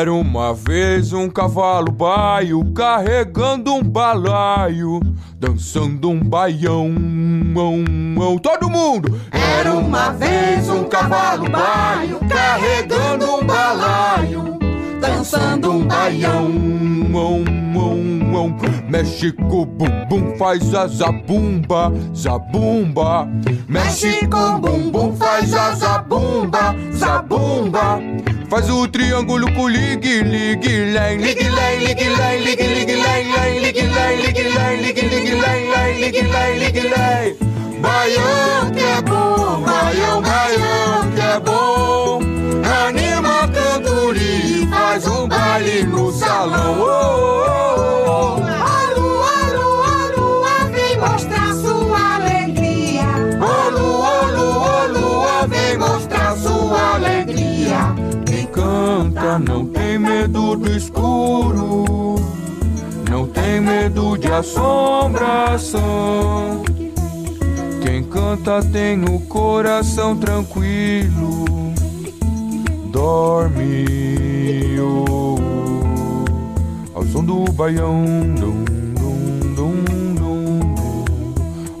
Era 0.00 0.14
uma 0.14 0.54
vez 0.54 1.12
um 1.12 1.28
cavalo 1.28 1.92
baio 1.92 2.72
carregando 2.72 3.74
um 3.74 3.82
balaio, 3.82 4.98
dançando 5.38 6.08
um 6.08 6.24
baião. 6.24 6.88
Mão, 6.88 7.84
mão. 8.16 8.38
Todo 8.38 8.70
mundo! 8.70 9.20
Era 9.30 9.74
uma 9.74 10.08
vez 10.12 10.70
um 10.70 10.84
cavalo 10.84 11.50
baio 11.50 12.18
carregando 12.30 13.26
um 13.26 13.44
balaio, 13.44 14.58
dançando 14.98 15.70
um 15.70 15.86
baião. 15.86 16.48
Mão, 16.48 17.44
mão, 17.44 17.98
mão. 17.98 18.56
Mexe 18.88 19.32
com 19.32 19.60
o 19.60 19.66
bumbum, 19.66 20.34
faz 20.38 20.74
a 20.74 20.86
zabumba, 20.86 21.92
zabumba. 22.14 23.28
Mexe 23.68 24.26
com 24.28 24.54
o 24.54 24.58
bumbum, 24.60 25.14
faz 25.14 25.52
a 25.52 25.74
zabumba, 25.74 26.74
zabumba. 26.90 28.00
Faz 28.50 28.68
o 28.68 28.88
triângulo 28.88 29.48
com 29.54 29.68
ligue, 29.68 30.24
ligue, 30.24 30.84
lém, 30.86 31.18
ligue, 31.18 31.48
lém, 31.48 31.78
ligue, 31.84 32.08
lém, 32.08 32.40
ligue, 32.42 32.66
ligue, 32.66 32.96
lém, 32.96 33.32
lém, 33.32 33.58
ligue, 33.60 33.82
lém, 33.82 34.16
ligue, 34.22 34.42
lém, 34.42 34.80
ligue, 34.82 35.00
ligue, 35.02 35.34
lém, 35.36 35.70
lém, 35.70 36.00
ligue, 36.00 36.22
lém, 36.22 36.58
ligue, 36.58 36.80
lém. 36.80 37.36
Baião 37.80 38.70
que 38.74 38.80
é 38.80 39.02
bom, 39.02 39.60
baião, 39.60 40.20
baião 40.20 41.12
que 41.14 41.20
é 41.20 41.38
bom. 41.38 42.20
Anima 42.88 43.44
a 43.44 43.48
cantoria, 43.48 44.66
faz 44.66 45.06
um 45.06 45.28
baile 45.28 45.84
no 45.84 46.10
salão. 46.10 46.76
Oh, 46.80 46.84
oh, 46.84 47.84
oh. 47.86 47.89
Não 59.38 59.64
tem 59.66 59.98
medo 59.98 60.56
do 60.56 60.70
escuro, 60.76 62.16
não 63.08 63.26
tem 63.28 63.60
medo 63.60 64.16
de 64.18 64.26
assombração. 64.32 65.80
Quem 67.82 68.02
canta 68.04 68.60
tem 68.72 69.04
o 69.04 69.20
coração 69.20 70.16
tranquilo, 70.16 71.44
dorme 72.90 73.84
oh, 74.80 75.36
ao 76.94 77.04
som 77.04 77.24
do 77.24 77.44
baião. 77.52 78.02
Dum, 78.38 78.64
dum, 78.94 79.54
dum, 79.54 79.84
dum, 79.84 80.14
dum, 80.14 80.74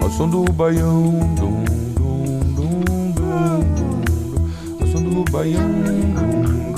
ao 0.00 0.10
som 0.10 0.28
do 0.28 0.44
baião. 0.52 1.34
Dum, 1.36 1.64
dum, 1.96 2.40
dum, 2.54 2.80
dum, 3.12 3.12
dum, 3.12 4.80
ao 4.80 4.86
som 4.86 5.02
do 5.02 5.24
baião. 5.30 5.68
Dum, 5.68 6.69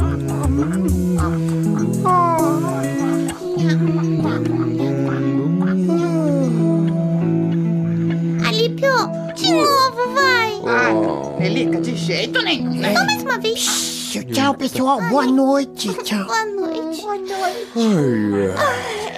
Alípio, 8.47 8.93
de 9.35 9.53
novo, 9.53 10.15
vai. 10.15 10.53
Ah, 10.65 11.43
Elica, 11.45 11.81
de 11.81 11.97
jeito 11.97 12.41
nenhum, 12.43 12.75
né? 12.75 12.95
Só 12.95 13.05
mais 13.05 13.23
uma 13.23 13.39
vez. 13.39 14.13
Tchau, 14.33 14.55
pessoal. 14.55 15.01
Boa 15.09 15.27
noite. 15.27 15.93
Tchau. 16.05 16.25
Boa 16.27 16.45
noite. 16.45 17.03
Boa 17.03 17.17
noite. 17.17 17.69
Ai, 17.77 18.55
ai. 18.57 19.12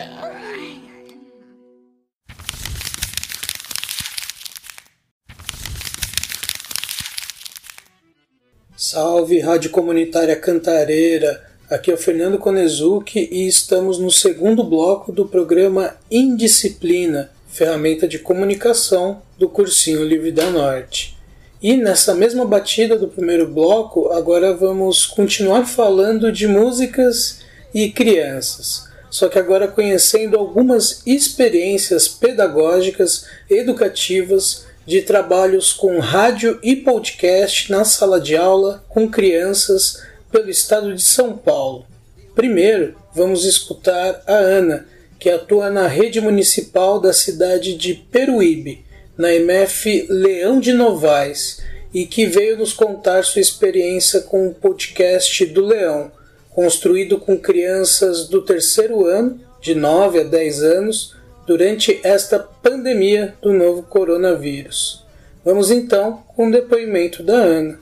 Salve, 8.95 9.41
Rádio 9.41 9.71
Comunitária 9.71 10.37
Cantareira. 10.37 11.43
Aqui 11.69 11.91
é 11.91 11.95
o 11.95 11.99
Fernando 11.99 12.39
Konezuki 12.39 13.29
e 13.29 13.49
estamos 13.49 13.99
no 13.99 14.09
segundo 14.09 14.63
bloco 14.63 15.11
do 15.11 15.27
programa 15.27 15.97
Indisciplina, 16.09 17.29
ferramenta 17.49 18.07
de 18.07 18.21
comunicação 18.21 19.21
do 19.37 19.49
Cursinho 19.49 20.05
Livre 20.05 20.31
da 20.31 20.49
Norte. 20.49 21.19
E 21.61 21.77
nessa 21.77 22.15
mesma 22.15 22.45
batida 22.45 22.97
do 22.97 23.09
primeiro 23.09 23.49
bloco, 23.49 24.13
agora 24.13 24.55
vamos 24.55 25.07
continuar 25.07 25.67
falando 25.67 26.31
de 26.31 26.47
músicas 26.47 27.41
e 27.75 27.91
crianças. 27.91 28.89
Só 29.11 29.29
que 29.29 29.41
agora 29.41 29.67
conhecendo 29.67 30.39
algumas 30.39 31.03
experiências 31.05 32.07
pedagógicas, 32.07 33.27
educativas, 33.51 34.67
de 34.87 35.01
trabalhos 35.03 35.73
com 35.73 35.99
rádio 35.99 36.59
e 36.63 36.77
podcast 36.77 37.71
na 37.71 37.85
sala 37.85 38.21
de 38.21 38.37
aula 38.37 38.85
com 38.89 39.09
crianças 39.09 40.03
pelo 40.31 40.51
estado 40.51 40.95
de 40.95 41.03
São 41.03 41.37
Paulo. 41.37 41.87
Primeiro, 42.35 42.95
vamos 43.15 43.45
escutar 43.45 44.23
a 44.27 44.35
Ana, 44.35 44.87
que 45.19 45.31
atua 45.31 45.71
na 45.71 45.87
rede 45.87 46.21
municipal 46.21 47.01
da 47.01 47.13
cidade 47.13 47.77
de 47.77 47.95
Peruíbe, 47.95 48.85
na 49.17 49.33
MF 49.33 50.07
Leão 50.11 50.61
de 50.61 50.73
Novaes, 50.73 51.63
e 51.95 52.05
que 52.05 52.27
veio 52.27 52.59
nos 52.59 52.73
contar 52.73 53.25
sua 53.25 53.41
experiência 53.41 54.21
com 54.21 54.49
o 54.49 54.55
podcast 54.55 55.47
do 55.47 55.65
Leão, 55.65 56.11
construído 56.51 57.19
com 57.19 57.39
crianças 57.39 58.29
do 58.29 58.43
terceiro 58.43 59.07
ano, 59.07 59.41
de 59.63 59.75
9 59.75 60.21
a 60.21 60.25
10 60.25 60.63
anos, 60.63 61.15
durante 61.47 62.01
esta 62.03 62.39
pandemia 62.39 63.37
do 63.43 63.53
novo 63.53 63.83
coronavírus. 63.83 65.05
Vamos 65.45 65.71
então 65.71 66.25
com 66.35 66.49
o 66.49 66.51
depoimento 66.51 67.23
da 67.23 67.35
Ana. 67.35 67.79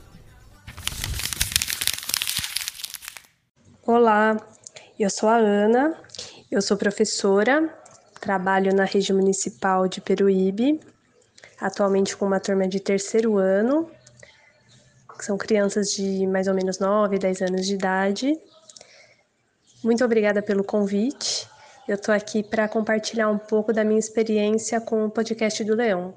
Olá, 3.85 4.37
eu 4.99 5.09
sou 5.09 5.29
a 5.29 5.37
Ana, 5.37 5.97
eu 6.51 6.61
sou 6.61 6.77
professora, 6.77 7.69
trabalho 8.19 8.73
na 8.73 8.85
rede 8.85 9.13
municipal 9.13 9.87
de 9.87 10.01
Peruíbe, 10.01 10.79
atualmente 11.59 12.15
com 12.15 12.25
uma 12.25 12.39
turma 12.39 12.67
de 12.67 12.79
terceiro 12.79 13.37
ano, 13.37 13.89
que 15.17 15.25
são 15.25 15.37
crianças 15.37 15.91
de 15.91 16.27
mais 16.27 16.47
ou 16.47 16.53
menos 16.53 16.79
9, 16.79 17.17
10 17.17 17.41
anos 17.43 17.65
de 17.65 17.75
idade. 17.75 18.37
Muito 19.83 20.03
obrigada 20.03 20.41
pelo 20.41 20.63
convite. 20.63 21.47
Eu 21.85 21.95
estou 21.95 22.15
aqui 22.15 22.41
para 22.41 22.69
compartilhar 22.69 23.29
um 23.29 23.37
pouco 23.37 23.73
da 23.73 23.83
minha 23.83 23.99
experiência 23.99 24.79
com 24.79 25.05
o 25.05 25.11
podcast 25.11 25.61
do 25.65 25.75
Leão, 25.75 26.13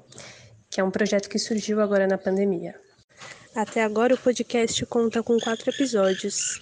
que 0.69 0.79
é 0.79 0.83
um 0.83 0.89
projeto 0.89 1.27
que 1.27 1.37
surgiu 1.37 1.81
agora 1.81 2.07
na 2.07 2.17
pandemia. 2.17 2.73
Até 3.53 3.83
agora 3.83 4.13
o 4.13 4.17
podcast 4.17 4.85
conta 4.85 5.21
com 5.21 5.37
quatro 5.37 5.69
episódios, 5.69 6.61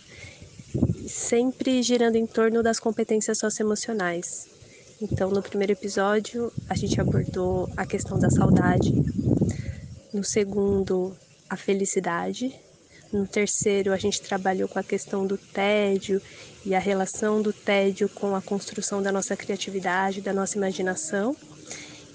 sempre 1.07 1.83
girando 1.83 2.15
em 2.15 2.25
torno 2.25 2.63
das 2.63 2.79
competências 2.79 3.37
socioemocionais. 3.37 4.47
Então, 4.99 5.29
no 5.29 5.43
primeiro 5.43 5.73
episódio, 5.73 6.51
a 6.67 6.73
gente 6.73 6.99
abordou 6.99 7.69
a 7.77 7.85
questão 7.85 8.17
da 8.17 8.31
saudade, 8.31 8.91
no 10.11 10.23
segundo, 10.23 11.15
a 11.47 11.55
felicidade, 11.55 12.59
no 13.13 13.27
terceiro, 13.27 13.93
a 13.93 13.97
gente 13.97 14.21
trabalhou 14.21 14.67
com 14.67 14.79
a 14.79 14.83
questão 14.83 15.27
do 15.27 15.37
tédio 15.37 16.21
e 16.65 16.73
a 16.73 16.79
relação 16.79 17.41
do 17.41 17.53
tédio 17.53 18.09
com 18.09 18.35
a 18.35 18.41
construção 18.41 19.01
da 19.01 19.11
nossa 19.11 19.35
criatividade, 19.35 20.21
da 20.21 20.33
nossa 20.33 20.57
imaginação. 20.57 21.35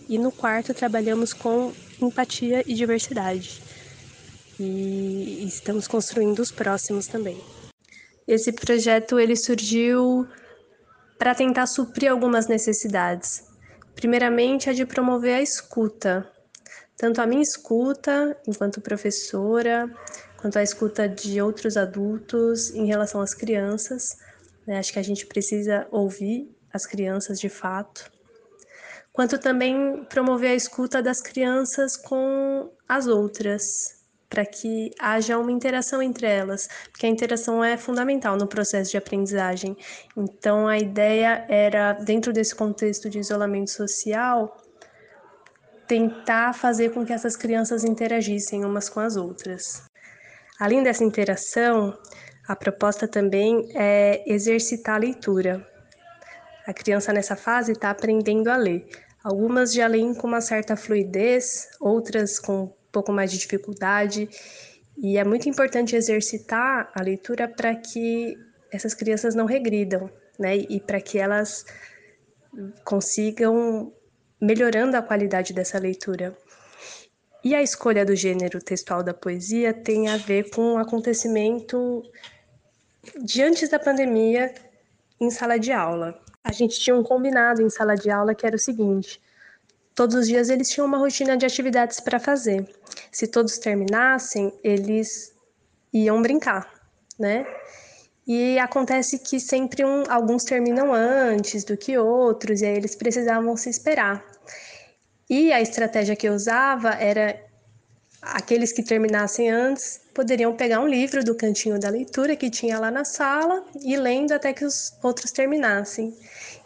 E 0.08 0.18
no 0.18 0.32
quarto, 0.32 0.74
trabalhamos 0.74 1.32
com 1.32 1.72
empatia 2.00 2.64
e 2.66 2.74
diversidade. 2.74 3.62
E 4.58 5.44
estamos 5.46 5.86
construindo 5.86 6.40
os 6.40 6.50
próximos 6.50 7.06
também. 7.06 7.40
Esse 8.26 8.52
projeto 8.52 9.18
ele 9.18 9.36
surgiu 9.36 10.26
para 11.18 11.34
tentar 11.34 11.66
suprir 11.66 12.10
algumas 12.10 12.46
necessidades. 12.48 13.44
Primeiramente, 13.94 14.68
a 14.68 14.72
de 14.72 14.84
promover 14.84 15.34
a 15.34 15.42
escuta, 15.42 16.28
tanto 16.96 17.20
a 17.20 17.26
minha 17.26 17.42
escuta 17.42 18.36
enquanto 18.46 18.80
professora, 18.80 19.90
quanto 20.38 20.58
a 20.58 20.62
escuta 20.62 21.08
de 21.08 21.40
outros 21.40 21.76
adultos 21.76 22.70
em 22.74 22.86
relação 22.86 23.20
às 23.20 23.34
crianças. 23.34 24.16
Né? 24.66 24.78
Acho 24.78 24.92
que 24.92 24.98
a 24.98 25.04
gente 25.04 25.26
precisa 25.26 25.86
ouvir 25.90 26.54
as 26.72 26.86
crianças 26.86 27.40
de 27.40 27.48
fato. 27.48 28.10
Quanto 29.12 29.38
também 29.38 30.04
promover 30.04 30.50
a 30.50 30.54
escuta 30.54 31.02
das 31.02 31.20
crianças 31.20 31.96
com 31.96 32.70
as 32.88 33.06
outras, 33.06 34.00
para 34.30 34.46
que 34.46 34.92
haja 35.00 35.36
uma 35.36 35.50
interação 35.50 36.00
entre 36.00 36.24
elas, 36.24 36.68
porque 36.92 37.04
a 37.04 37.08
interação 37.08 37.62
é 37.64 37.76
fundamental 37.76 38.36
no 38.36 38.46
processo 38.46 38.92
de 38.92 38.96
aprendizagem. 38.96 39.76
Então, 40.16 40.68
a 40.68 40.78
ideia 40.78 41.44
era, 41.48 41.94
dentro 41.94 42.32
desse 42.32 42.54
contexto 42.54 43.10
de 43.10 43.18
isolamento 43.18 43.72
social, 43.72 44.56
tentar 45.88 46.52
fazer 46.52 46.90
com 46.94 47.04
que 47.04 47.12
essas 47.12 47.36
crianças 47.36 47.82
interagissem 47.82 48.64
umas 48.64 48.88
com 48.88 49.00
as 49.00 49.16
outras. 49.16 49.82
Além 50.60 50.84
dessa 50.84 51.02
interação, 51.02 51.98
a 52.50 52.56
proposta 52.56 53.06
também 53.06 53.68
é 53.76 54.24
exercitar 54.26 54.96
a 54.96 54.98
leitura. 54.98 55.64
A 56.66 56.74
criança 56.74 57.12
nessa 57.12 57.36
fase 57.36 57.70
está 57.70 57.90
aprendendo 57.90 58.48
a 58.48 58.56
ler. 58.56 58.88
Algumas 59.22 59.72
já 59.72 59.86
leem 59.86 60.12
com 60.14 60.26
uma 60.26 60.40
certa 60.40 60.74
fluidez, 60.74 61.68
outras 61.78 62.40
com 62.40 62.62
um 62.64 62.72
pouco 62.90 63.12
mais 63.12 63.30
de 63.30 63.38
dificuldade. 63.38 64.28
E 64.98 65.16
é 65.16 65.22
muito 65.22 65.48
importante 65.48 65.94
exercitar 65.94 66.90
a 66.92 67.00
leitura 67.00 67.46
para 67.46 67.72
que 67.76 68.36
essas 68.72 68.94
crianças 68.94 69.36
não 69.36 69.46
regridam, 69.46 70.10
né? 70.36 70.56
E 70.56 70.80
para 70.80 71.00
que 71.00 71.20
elas 71.20 71.64
consigam 72.82 73.92
melhorando 74.40 74.96
a 74.96 75.02
qualidade 75.02 75.52
dessa 75.52 75.78
leitura. 75.78 76.36
E 77.44 77.54
a 77.54 77.62
escolha 77.62 78.04
do 78.04 78.16
gênero 78.16 78.58
textual 78.58 79.04
da 79.04 79.14
poesia 79.14 79.72
tem 79.72 80.08
a 80.08 80.16
ver 80.16 80.50
com 80.50 80.74
um 80.74 80.78
acontecimento 80.78 82.02
de 83.22 83.42
antes 83.42 83.68
da 83.68 83.78
pandemia 83.78 84.54
em 85.20 85.30
sala 85.30 85.58
de 85.58 85.72
aula. 85.72 86.18
A 86.42 86.52
gente 86.52 86.80
tinha 86.80 86.96
um 86.96 87.02
combinado 87.02 87.62
em 87.62 87.70
sala 87.70 87.94
de 87.94 88.10
aula 88.10 88.34
que 88.34 88.46
era 88.46 88.56
o 88.56 88.58
seguinte: 88.58 89.20
todos 89.94 90.14
os 90.16 90.26
dias 90.26 90.48
eles 90.48 90.70
tinham 90.70 90.86
uma 90.86 90.98
rotina 90.98 91.36
de 91.36 91.46
atividades 91.46 92.00
para 92.00 92.18
fazer. 92.18 92.66
Se 93.12 93.26
todos 93.26 93.58
terminassem, 93.58 94.52
eles 94.62 95.34
iam 95.92 96.22
brincar, 96.22 96.72
né? 97.18 97.46
E 98.26 98.58
acontece 98.58 99.18
que 99.18 99.40
sempre 99.40 99.84
um, 99.84 100.04
alguns 100.08 100.44
terminam 100.44 100.94
antes 100.94 101.64
do 101.64 101.76
que 101.76 101.98
outros, 101.98 102.60
e 102.60 102.66
aí 102.66 102.76
eles 102.76 102.94
precisavam 102.94 103.56
se 103.56 103.68
esperar. 103.68 104.24
E 105.28 105.52
a 105.52 105.60
estratégia 105.60 106.14
que 106.14 106.28
eu 106.28 106.34
usava 106.34 106.90
era 106.90 107.49
aqueles 108.22 108.72
que 108.72 108.82
terminassem 108.82 109.50
antes 109.50 110.00
poderiam 110.12 110.54
pegar 110.54 110.80
um 110.80 110.88
livro 110.88 111.24
do 111.24 111.34
cantinho 111.34 111.78
da 111.78 111.88
leitura 111.88 112.36
que 112.36 112.50
tinha 112.50 112.78
lá 112.78 112.90
na 112.90 113.04
sala 113.04 113.64
e 113.82 113.96
lendo 113.96 114.32
até 114.32 114.52
que 114.52 114.64
os 114.64 114.92
outros 115.02 115.30
terminassem. 115.30 116.14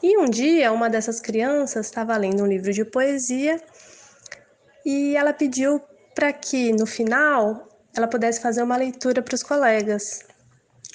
E 0.02 0.18
um 0.18 0.28
dia 0.28 0.72
uma 0.72 0.90
dessas 0.90 1.20
crianças 1.20 1.86
estava 1.86 2.16
lendo 2.16 2.42
um 2.42 2.46
livro 2.46 2.72
de 2.72 2.84
poesia 2.84 3.60
e 4.84 5.16
ela 5.16 5.32
pediu 5.32 5.80
para 6.14 6.32
que 6.32 6.72
no 6.72 6.86
final 6.86 7.68
ela 7.96 8.08
pudesse 8.08 8.40
fazer 8.40 8.62
uma 8.62 8.76
leitura 8.76 9.22
para 9.22 9.34
os 9.34 9.42
colegas 9.42 10.24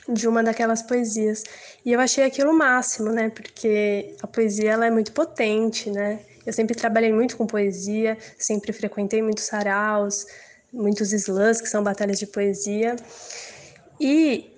de 0.08 0.28
uma 0.28 0.44
daquelas 0.44 0.82
poesias. 0.82 1.44
E 1.86 1.94
eu 1.94 2.00
achei 2.00 2.24
aquilo 2.24 2.52
o 2.52 2.58
máximo, 2.58 3.10
né? 3.10 3.30
Porque 3.30 4.16
a 4.22 4.28
poesia 4.28 4.72
ela 4.72 4.86
é 4.86 4.92
muito 4.92 5.12
potente, 5.12 5.90
né? 5.90 6.20
Eu 6.46 6.54
sempre 6.54 6.76
trabalhei 6.76 7.14
muito 7.14 7.38
com 7.38 7.46
poesia, 7.46 8.18
sempre 8.38 8.74
frequentei 8.74 9.22
muitos 9.22 9.44
saraus, 9.46 10.26
muitos 10.72 11.12
slams, 11.14 11.62
que 11.62 11.70
são 11.70 11.84
batalhas 11.84 12.20
de 12.20 12.28
poesia. 12.28 12.96
E 14.00 14.52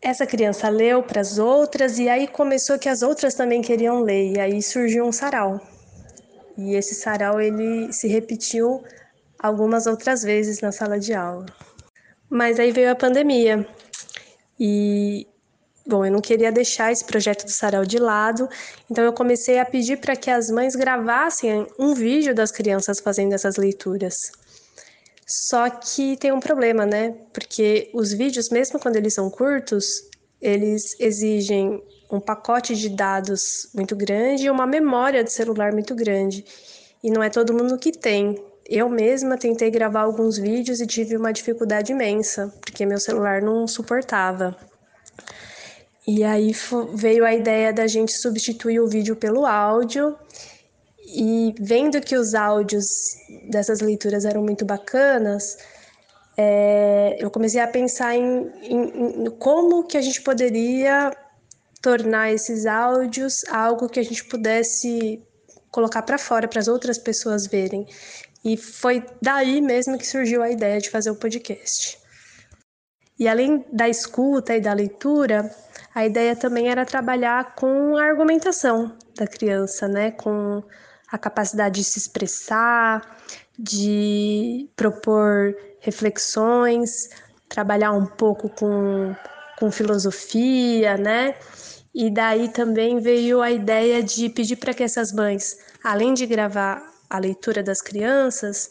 essa 0.00 0.26
criança 0.26 0.68
leu 0.68 1.02
para 1.02 1.20
as 1.20 1.38
outras 1.38 1.98
e 1.98 2.08
aí 2.08 2.26
começou 2.26 2.78
que 2.78 2.88
as 2.88 3.02
outras 3.02 3.34
também 3.34 3.60
queriam 3.60 4.00
ler 4.00 4.32
e 4.32 4.40
aí 4.40 4.62
surgiu 4.62 5.04
um 5.04 5.12
sarau. 5.12 5.60
E 6.56 6.74
esse 6.74 6.94
sarau 6.94 7.40
ele 7.40 7.92
se 7.92 8.08
repetiu 8.08 8.82
algumas 9.38 9.86
outras 9.86 10.22
vezes 10.22 10.60
na 10.60 10.72
sala 10.72 10.98
de 10.98 11.12
aula. 11.12 11.46
Mas 12.28 12.60
aí 12.60 12.70
veio 12.70 12.90
a 12.90 12.94
pandemia. 12.94 13.66
E 14.58 15.26
Bom, 15.86 16.04
eu 16.04 16.12
não 16.12 16.20
queria 16.20 16.52
deixar 16.52 16.92
esse 16.92 17.04
projeto 17.04 17.44
do 17.44 17.50
sarau 17.50 17.84
de 17.84 17.98
lado, 17.98 18.48
então 18.88 19.02
eu 19.02 19.12
comecei 19.12 19.58
a 19.58 19.64
pedir 19.64 19.96
para 19.96 20.14
que 20.14 20.30
as 20.30 20.48
mães 20.48 20.76
gravassem 20.76 21.66
um 21.76 21.94
vídeo 21.94 22.32
das 22.32 22.52
crianças 22.52 23.00
fazendo 23.00 23.32
essas 23.32 23.56
leituras. 23.56 24.30
Só 25.30 25.70
que 25.70 26.16
tem 26.16 26.32
um 26.32 26.40
problema, 26.40 26.84
né? 26.84 27.14
Porque 27.32 27.88
os 27.94 28.12
vídeos, 28.12 28.50
mesmo 28.50 28.80
quando 28.80 28.96
eles 28.96 29.14
são 29.14 29.30
curtos, 29.30 30.02
eles 30.42 30.98
exigem 30.98 31.80
um 32.10 32.18
pacote 32.18 32.74
de 32.74 32.88
dados 32.88 33.70
muito 33.72 33.94
grande 33.94 34.46
e 34.46 34.50
uma 34.50 34.66
memória 34.66 35.22
de 35.22 35.32
celular 35.32 35.72
muito 35.72 35.94
grande. 35.94 36.44
E 37.00 37.12
não 37.12 37.22
é 37.22 37.30
todo 37.30 37.54
mundo 37.54 37.78
que 37.78 37.92
tem. 37.92 38.42
Eu 38.66 38.88
mesma 38.88 39.38
tentei 39.38 39.70
gravar 39.70 40.00
alguns 40.00 40.36
vídeos 40.36 40.80
e 40.80 40.86
tive 40.86 41.16
uma 41.16 41.32
dificuldade 41.32 41.92
imensa, 41.92 42.52
porque 42.60 42.84
meu 42.84 42.98
celular 42.98 43.40
não 43.40 43.68
suportava. 43.68 44.56
E 46.08 46.24
aí 46.24 46.52
veio 46.92 47.24
a 47.24 47.32
ideia 47.32 47.72
da 47.72 47.86
gente 47.86 48.12
substituir 48.12 48.80
o 48.80 48.88
vídeo 48.88 49.14
pelo 49.14 49.46
áudio. 49.46 50.16
E 51.12 51.54
vendo 51.58 52.00
que 52.00 52.16
os 52.16 52.34
áudios 52.34 52.86
dessas 53.48 53.80
leituras 53.80 54.24
eram 54.24 54.42
muito 54.42 54.64
bacanas, 54.64 55.56
é, 56.36 57.16
eu 57.18 57.30
comecei 57.30 57.60
a 57.60 57.66
pensar 57.66 58.14
em, 58.14 58.50
em, 58.62 59.24
em 59.24 59.30
como 59.38 59.84
que 59.84 59.96
a 59.96 60.00
gente 60.00 60.22
poderia 60.22 61.10
tornar 61.82 62.32
esses 62.32 62.66
áudios 62.66 63.44
algo 63.46 63.88
que 63.88 63.98
a 63.98 64.02
gente 64.02 64.24
pudesse 64.24 65.22
colocar 65.70 66.02
para 66.02 66.18
fora 66.18 66.46
para 66.46 66.60
as 66.60 66.68
outras 66.68 66.98
pessoas 66.98 67.46
verem. 67.46 67.86
E 68.44 68.56
foi 68.56 69.04
daí 69.20 69.60
mesmo 69.60 69.98
que 69.98 70.06
surgiu 70.06 70.42
a 70.42 70.50
ideia 70.50 70.80
de 70.80 70.90
fazer 70.90 71.10
o 71.10 71.16
podcast. 71.16 71.98
E 73.18 73.28
além 73.28 73.64
da 73.70 73.88
escuta 73.88 74.56
e 74.56 74.60
da 74.60 74.72
leitura, 74.72 75.54
a 75.94 76.06
ideia 76.06 76.34
também 76.34 76.70
era 76.70 76.86
trabalhar 76.86 77.54
com 77.54 77.96
a 77.96 78.04
argumentação 78.04 78.96
da 79.14 79.26
criança, 79.26 79.86
né? 79.86 80.12
Com 80.12 80.62
a 81.10 81.18
capacidade 81.18 81.80
de 81.80 81.84
se 81.84 81.98
expressar, 81.98 83.18
de 83.58 84.68
propor 84.76 85.54
reflexões, 85.80 87.10
trabalhar 87.48 87.92
um 87.92 88.06
pouco 88.06 88.48
com, 88.48 89.14
com 89.58 89.70
filosofia, 89.70 90.96
né? 90.96 91.34
E 91.92 92.08
daí 92.10 92.48
também 92.48 93.00
veio 93.00 93.42
a 93.42 93.50
ideia 93.50 94.02
de 94.02 94.28
pedir 94.28 94.56
para 94.56 94.72
que 94.72 94.82
essas 94.82 95.12
mães, 95.12 95.58
além 95.82 96.14
de 96.14 96.24
gravar 96.26 96.88
a 97.08 97.18
leitura 97.18 97.62
das 97.62 97.82
crianças, 97.82 98.70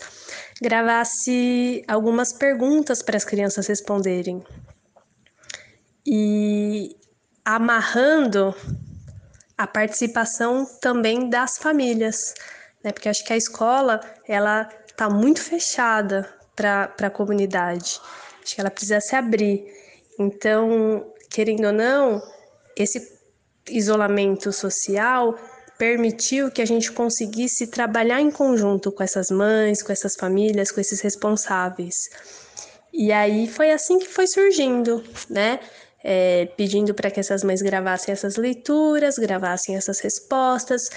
gravasse 0.62 1.84
algumas 1.88 2.32
perguntas 2.32 3.02
para 3.02 3.18
as 3.18 3.26
crianças 3.26 3.68
responderem. 3.68 4.42
E 6.08 6.96
amarrando 7.44 8.56
a 9.60 9.68
participação 9.68 10.66
também 10.80 11.30
das 11.30 11.58
famílias, 11.58 12.34
né? 12.82 12.94
Porque 12.94 13.10
acho 13.10 13.26
que 13.26 13.34
a 13.34 13.36
escola 13.36 14.00
ela 14.26 14.70
está 14.88 15.10
muito 15.10 15.42
fechada 15.42 16.34
para 16.56 16.94
a 16.98 17.10
comunidade. 17.10 18.00
Acho 18.42 18.56
que 18.56 18.62
ela 18.62 18.72
precisa 18.72 19.02
se 19.02 19.18
abrir. 19.18 19.66
Então, 20.18 21.12
querendo 21.30 21.66
ou 21.66 21.74
não, 21.74 22.24
esse 22.74 23.20
isolamento 23.70 24.54
social 24.54 25.38
permitiu 25.78 26.50
que 26.50 26.62
a 26.62 26.66
gente 26.66 26.90
conseguisse 26.94 27.68
trabalhar 27.68 28.22
em 28.22 28.32
conjunto 28.32 28.94
com 28.94 29.04
essas 29.04 29.30
mães, 29.30 29.84
com 29.84 29.92
essas 29.92 30.16
famílias, 30.16 30.72
com 30.72 30.80
esses 30.80 31.02
responsáveis. 31.02 32.10
E 32.94 33.12
aí 33.12 33.46
foi 33.46 33.72
assim 33.72 34.00
que 34.00 34.08
foi 34.08 34.26
surgindo, 34.26 35.04
né? 35.30 35.60
É, 36.02 36.46
pedindo 36.56 36.94
para 36.94 37.12
que 37.12 37.20
essas 37.20 37.44
mães 37.44 37.62
gravassem 37.62 38.14
essas 38.14 38.38
leituras, 38.38 39.18
gravassem 39.18 39.76
essas 39.76 40.00
respostas, 40.00 40.90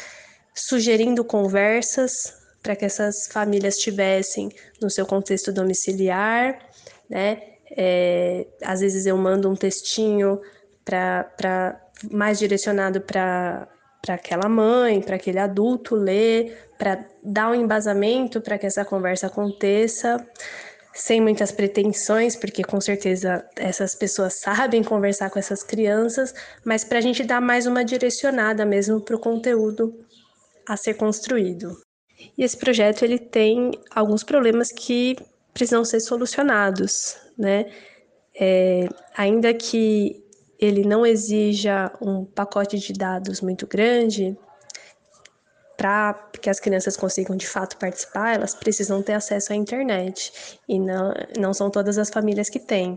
sugerindo 0.54 1.24
conversas 1.24 2.34
para 2.62 2.76
que 2.76 2.84
essas 2.84 3.26
famílias 3.26 3.76
tivessem 3.76 4.50
no 4.80 4.88
seu 4.88 5.04
contexto 5.04 5.52
domiciliar, 5.52 6.58
né? 7.10 7.42
É, 7.76 8.46
às 8.62 8.80
vezes 8.80 9.06
eu 9.06 9.16
mando 9.16 9.50
um 9.50 9.56
textinho 9.56 10.40
para 10.84 11.80
mais 12.10 12.38
direcionado 12.38 13.00
para 13.00 13.68
para 14.02 14.16
aquela 14.16 14.48
mãe, 14.48 15.00
para 15.00 15.14
aquele 15.14 15.38
adulto 15.38 15.94
ler, 15.94 16.70
para 16.76 17.06
dar 17.22 17.50
um 17.50 17.54
embasamento 17.54 18.40
para 18.40 18.58
que 18.58 18.66
essa 18.66 18.84
conversa 18.84 19.28
aconteça, 19.28 20.16
sem 20.94 21.20
muitas 21.20 21.50
pretensões, 21.50 22.36
porque 22.36 22.62
com 22.62 22.80
certeza 22.80 23.44
essas 23.56 23.94
pessoas 23.94 24.34
sabem 24.34 24.82
conversar 24.82 25.30
com 25.30 25.38
essas 25.38 25.62
crianças, 25.62 26.34
mas 26.64 26.84
para 26.84 26.98
a 26.98 27.00
gente 27.00 27.24
dar 27.24 27.40
mais 27.40 27.66
uma 27.66 27.84
direcionada 27.84 28.64
mesmo 28.64 29.00
para 29.00 29.16
o 29.16 29.18
conteúdo 29.18 29.94
a 30.68 30.76
ser 30.76 30.94
construído. 30.94 31.76
E 32.36 32.44
esse 32.44 32.56
projeto 32.56 33.04
ele 33.04 33.18
tem 33.18 33.72
alguns 33.90 34.22
problemas 34.22 34.70
que 34.70 35.16
precisam 35.52 35.84
ser 35.84 36.00
solucionados, 36.00 37.16
né? 37.36 37.70
É, 38.38 38.88
ainda 39.16 39.52
que 39.52 40.22
ele 40.58 40.84
não 40.84 41.04
exija 41.04 41.92
um 42.00 42.24
pacote 42.24 42.78
de 42.78 42.92
dados 42.92 43.40
muito 43.40 43.66
grande, 43.66 44.36
para 45.82 46.14
que 46.40 46.48
as 46.48 46.60
crianças 46.60 46.96
consigam 46.96 47.34
de 47.34 47.44
fato 47.44 47.76
participar, 47.76 48.36
elas 48.36 48.54
precisam 48.54 49.02
ter 49.02 49.14
acesso 49.14 49.52
à 49.52 49.56
internet. 49.56 50.60
E 50.68 50.78
não, 50.78 51.12
não 51.36 51.52
são 51.52 51.68
todas 51.68 51.98
as 51.98 52.08
famílias 52.08 52.48
que 52.48 52.60
têm. 52.60 52.96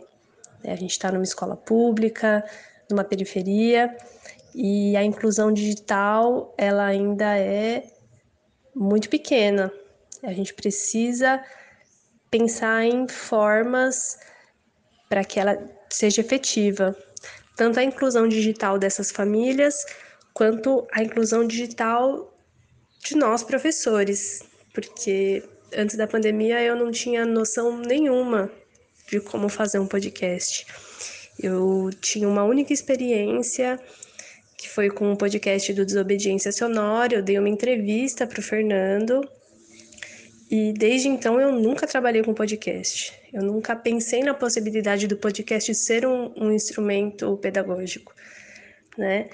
É, 0.63 0.71
a 0.71 0.75
gente 0.75 0.91
está 0.91 1.11
numa 1.11 1.23
escola 1.23 1.57
pública, 1.57 2.45
numa 2.87 3.03
periferia, 3.03 3.97
e 4.53 4.95
a 4.95 5.03
inclusão 5.03 5.51
digital 5.51 6.53
ela 6.59 6.85
ainda 6.85 7.35
é 7.35 7.87
muito 8.75 9.09
pequena. 9.09 9.71
A 10.21 10.31
gente 10.31 10.53
precisa 10.53 11.43
pensar 12.29 12.85
em 12.85 13.07
formas 13.07 14.19
para 15.09 15.23
que 15.23 15.39
ela 15.39 15.57
seja 15.89 16.21
efetiva 16.21 16.95
tanto 17.57 17.79
a 17.79 17.83
inclusão 17.83 18.27
digital 18.27 18.77
dessas 18.77 19.09
famílias, 19.09 19.83
quanto 20.35 20.85
a 20.91 21.01
inclusão 21.01 21.47
digital 21.47 22.34
de 23.05 23.15
nós 23.15 23.43
professores, 23.43 24.43
porque 24.73 25.43
antes 25.75 25.95
da 25.95 26.07
pandemia 26.07 26.61
eu 26.61 26.75
não 26.75 26.91
tinha 26.91 27.23
noção 27.23 27.77
nenhuma 27.77 28.51
de 29.09 29.19
como 29.19 29.47
fazer 29.47 29.77
um 29.77 29.85
podcast. 29.85 30.65
Eu 31.39 31.91
tinha 32.01 32.27
uma 32.27 32.43
única 32.43 32.73
experiência 32.73 33.79
que 34.57 34.67
foi 34.67 34.89
com 34.89 35.11
o 35.11 35.17
podcast 35.17 35.71
do 35.73 35.85
Desobediência 35.85 36.51
Sonora. 36.51 37.15
Eu 37.15 37.21
dei 37.21 37.37
uma 37.37 37.49
entrevista 37.49 38.25
para 38.25 38.39
o 38.39 38.43
Fernando 38.43 39.21
e 40.49 40.73
desde 40.73 41.07
então 41.07 41.39
eu 41.39 41.51
nunca 41.51 41.85
trabalhei 41.85 42.23
com 42.23 42.33
podcast. 42.33 43.13
Eu 43.31 43.43
nunca 43.43 43.75
pensei 43.75 44.23
na 44.23 44.33
possibilidade 44.33 45.07
do 45.07 45.17
podcast 45.17 45.75
ser 45.75 46.07
um, 46.07 46.33
um 46.35 46.51
instrumento 46.51 47.37
pedagógico, 47.37 48.15
né? 48.97 49.29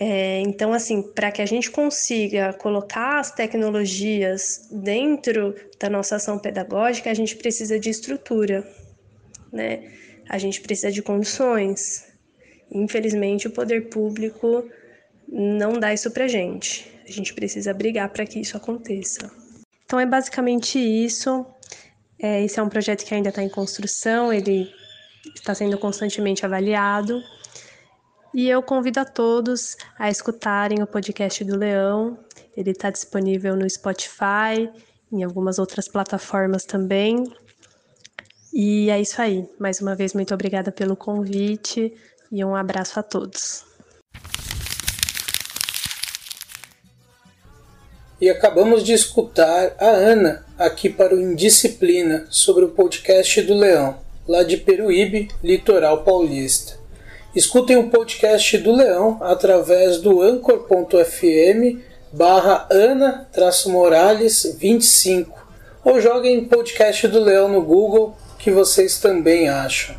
É, 0.00 0.40
então, 0.40 0.72
assim, 0.72 1.02
para 1.02 1.32
que 1.32 1.42
a 1.42 1.46
gente 1.46 1.70
consiga 1.70 2.52
colocar 2.52 3.18
as 3.18 3.32
tecnologias 3.32 4.68
dentro 4.70 5.54
da 5.78 5.90
nossa 5.90 6.16
ação 6.16 6.38
pedagógica, 6.38 7.10
a 7.10 7.14
gente 7.14 7.34
precisa 7.34 7.80
de 7.80 7.90
estrutura, 7.90 8.64
né? 9.52 9.90
A 10.28 10.38
gente 10.38 10.60
precisa 10.60 10.92
de 10.92 11.02
condições. 11.02 12.06
Infelizmente, 12.70 13.48
o 13.48 13.50
poder 13.50 13.88
público 13.88 14.68
não 15.26 15.72
dá 15.72 15.92
isso 15.92 16.10
para 16.12 16.28
gente. 16.28 16.88
A 17.06 17.10
gente 17.10 17.34
precisa 17.34 17.74
brigar 17.74 18.08
para 18.10 18.24
que 18.24 18.38
isso 18.38 18.56
aconteça. 18.56 19.30
Então 19.84 19.98
é 19.98 20.06
basicamente 20.06 20.78
isso. 20.78 21.44
É, 22.20 22.44
esse 22.44 22.60
é 22.60 22.62
um 22.62 22.68
projeto 22.68 23.04
que 23.04 23.14
ainda 23.14 23.30
está 23.30 23.42
em 23.42 23.48
construção, 23.48 24.32
ele 24.32 24.70
está 25.34 25.54
sendo 25.54 25.78
constantemente 25.78 26.44
avaliado. 26.44 27.20
E 28.38 28.48
eu 28.48 28.62
convido 28.62 29.00
a 29.00 29.04
todos 29.04 29.76
a 29.98 30.08
escutarem 30.08 30.80
o 30.80 30.86
podcast 30.86 31.42
do 31.42 31.56
Leão. 31.56 32.16
Ele 32.56 32.70
está 32.70 32.88
disponível 32.88 33.56
no 33.56 33.68
Spotify, 33.68 34.70
em 35.12 35.24
algumas 35.24 35.58
outras 35.58 35.88
plataformas 35.88 36.64
também. 36.64 37.24
E 38.54 38.90
é 38.90 39.00
isso 39.00 39.20
aí. 39.20 39.44
Mais 39.58 39.80
uma 39.80 39.96
vez, 39.96 40.14
muito 40.14 40.32
obrigada 40.32 40.70
pelo 40.70 40.94
convite 40.94 41.92
e 42.30 42.44
um 42.44 42.54
abraço 42.54 43.00
a 43.00 43.02
todos. 43.02 43.64
E 48.20 48.30
acabamos 48.30 48.84
de 48.84 48.92
escutar 48.92 49.74
a 49.80 49.88
Ana 49.88 50.46
aqui 50.56 50.88
para 50.88 51.12
o 51.12 51.20
Indisciplina 51.20 52.24
sobre 52.30 52.64
o 52.64 52.68
podcast 52.68 53.42
do 53.42 53.54
Leão, 53.54 53.98
lá 54.28 54.44
de 54.44 54.58
Peruíbe, 54.58 55.28
litoral 55.42 56.04
paulista. 56.04 56.77
Escutem 57.34 57.76
o 57.76 57.90
podcast 57.90 58.56
do 58.58 58.72
Leão 58.72 59.18
através 59.20 59.98
do 59.98 60.22
anchor.fm 60.22 61.78
barra 62.10 62.66
Ana-Morales 62.70 64.56
25 64.58 65.46
ou 65.84 66.00
joguem 66.00 66.46
podcast 66.46 67.06
do 67.06 67.20
Leão 67.20 67.48
no 67.48 67.60
Google 67.60 68.16
que 68.38 68.50
vocês 68.50 68.98
também 68.98 69.46
acham. 69.48 69.94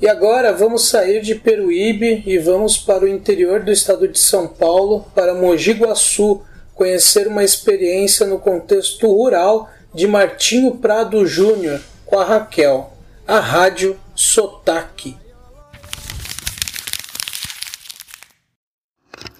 E 0.00 0.08
agora 0.08 0.52
vamos 0.52 0.88
sair 0.88 1.20
de 1.20 1.36
Peruíbe 1.36 2.24
e 2.26 2.38
vamos 2.38 2.76
para 2.76 3.04
o 3.04 3.08
interior 3.08 3.60
do 3.60 3.70
estado 3.70 4.08
de 4.08 4.18
São 4.18 4.48
Paulo, 4.48 5.06
para 5.14 5.34
Mogi 5.34 5.72
Guaçu, 5.72 6.42
conhecer 6.74 7.28
uma 7.28 7.44
experiência 7.44 8.26
no 8.26 8.38
contexto 8.40 9.06
rural 9.06 9.68
de 9.94 10.08
Martinho 10.08 10.76
Prado 10.76 11.24
Júnior 11.24 11.80
com 12.04 12.18
a 12.18 12.24
Raquel, 12.24 12.92
a 13.26 13.38
rádio 13.38 13.96
Sotaque. 14.14 15.27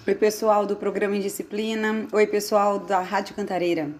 Oi, 0.09 0.15
pessoal 0.15 0.65
do 0.65 0.75
programa 0.75 1.15
Indisciplina. 1.15 2.07
Oi, 2.11 2.25
pessoal 2.25 2.79
da 2.79 2.99
Rádio 2.99 3.35
Cantareira. 3.35 3.91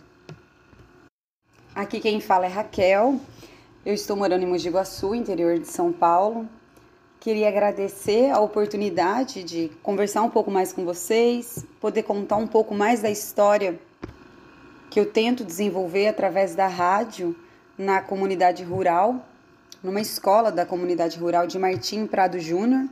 Aqui 1.75 1.99
quem 1.99 2.19
fala 2.19 2.47
é 2.47 2.49
Raquel. 2.49 3.21
Eu 3.85 3.93
estou 3.93 4.17
morando 4.17 4.41
em 4.41 4.47
Mogi 4.47 4.71
Guaçu, 4.71 5.13
interior 5.13 5.59
de 5.59 5.67
São 5.67 5.93
Paulo. 5.93 6.49
Queria 7.19 7.47
agradecer 7.47 8.31
a 8.31 8.39
oportunidade 8.39 9.43
de 9.43 9.69
conversar 9.83 10.23
um 10.23 10.31
pouco 10.31 10.49
mais 10.49 10.73
com 10.73 10.83
vocês, 10.83 11.63
poder 11.79 12.01
contar 12.01 12.37
um 12.37 12.47
pouco 12.47 12.73
mais 12.73 13.03
da 13.03 13.11
história 13.11 13.79
que 14.89 14.99
eu 14.99 15.05
tento 15.05 15.45
desenvolver 15.45 16.07
através 16.07 16.55
da 16.55 16.65
rádio 16.65 17.35
na 17.77 18.01
comunidade 18.01 18.63
rural, 18.63 19.23
numa 19.83 20.01
escola 20.01 20.51
da 20.51 20.65
comunidade 20.65 21.19
rural 21.19 21.45
de 21.45 21.59
Martim 21.59 22.07
Prado 22.07 22.39
Júnior. 22.39 22.89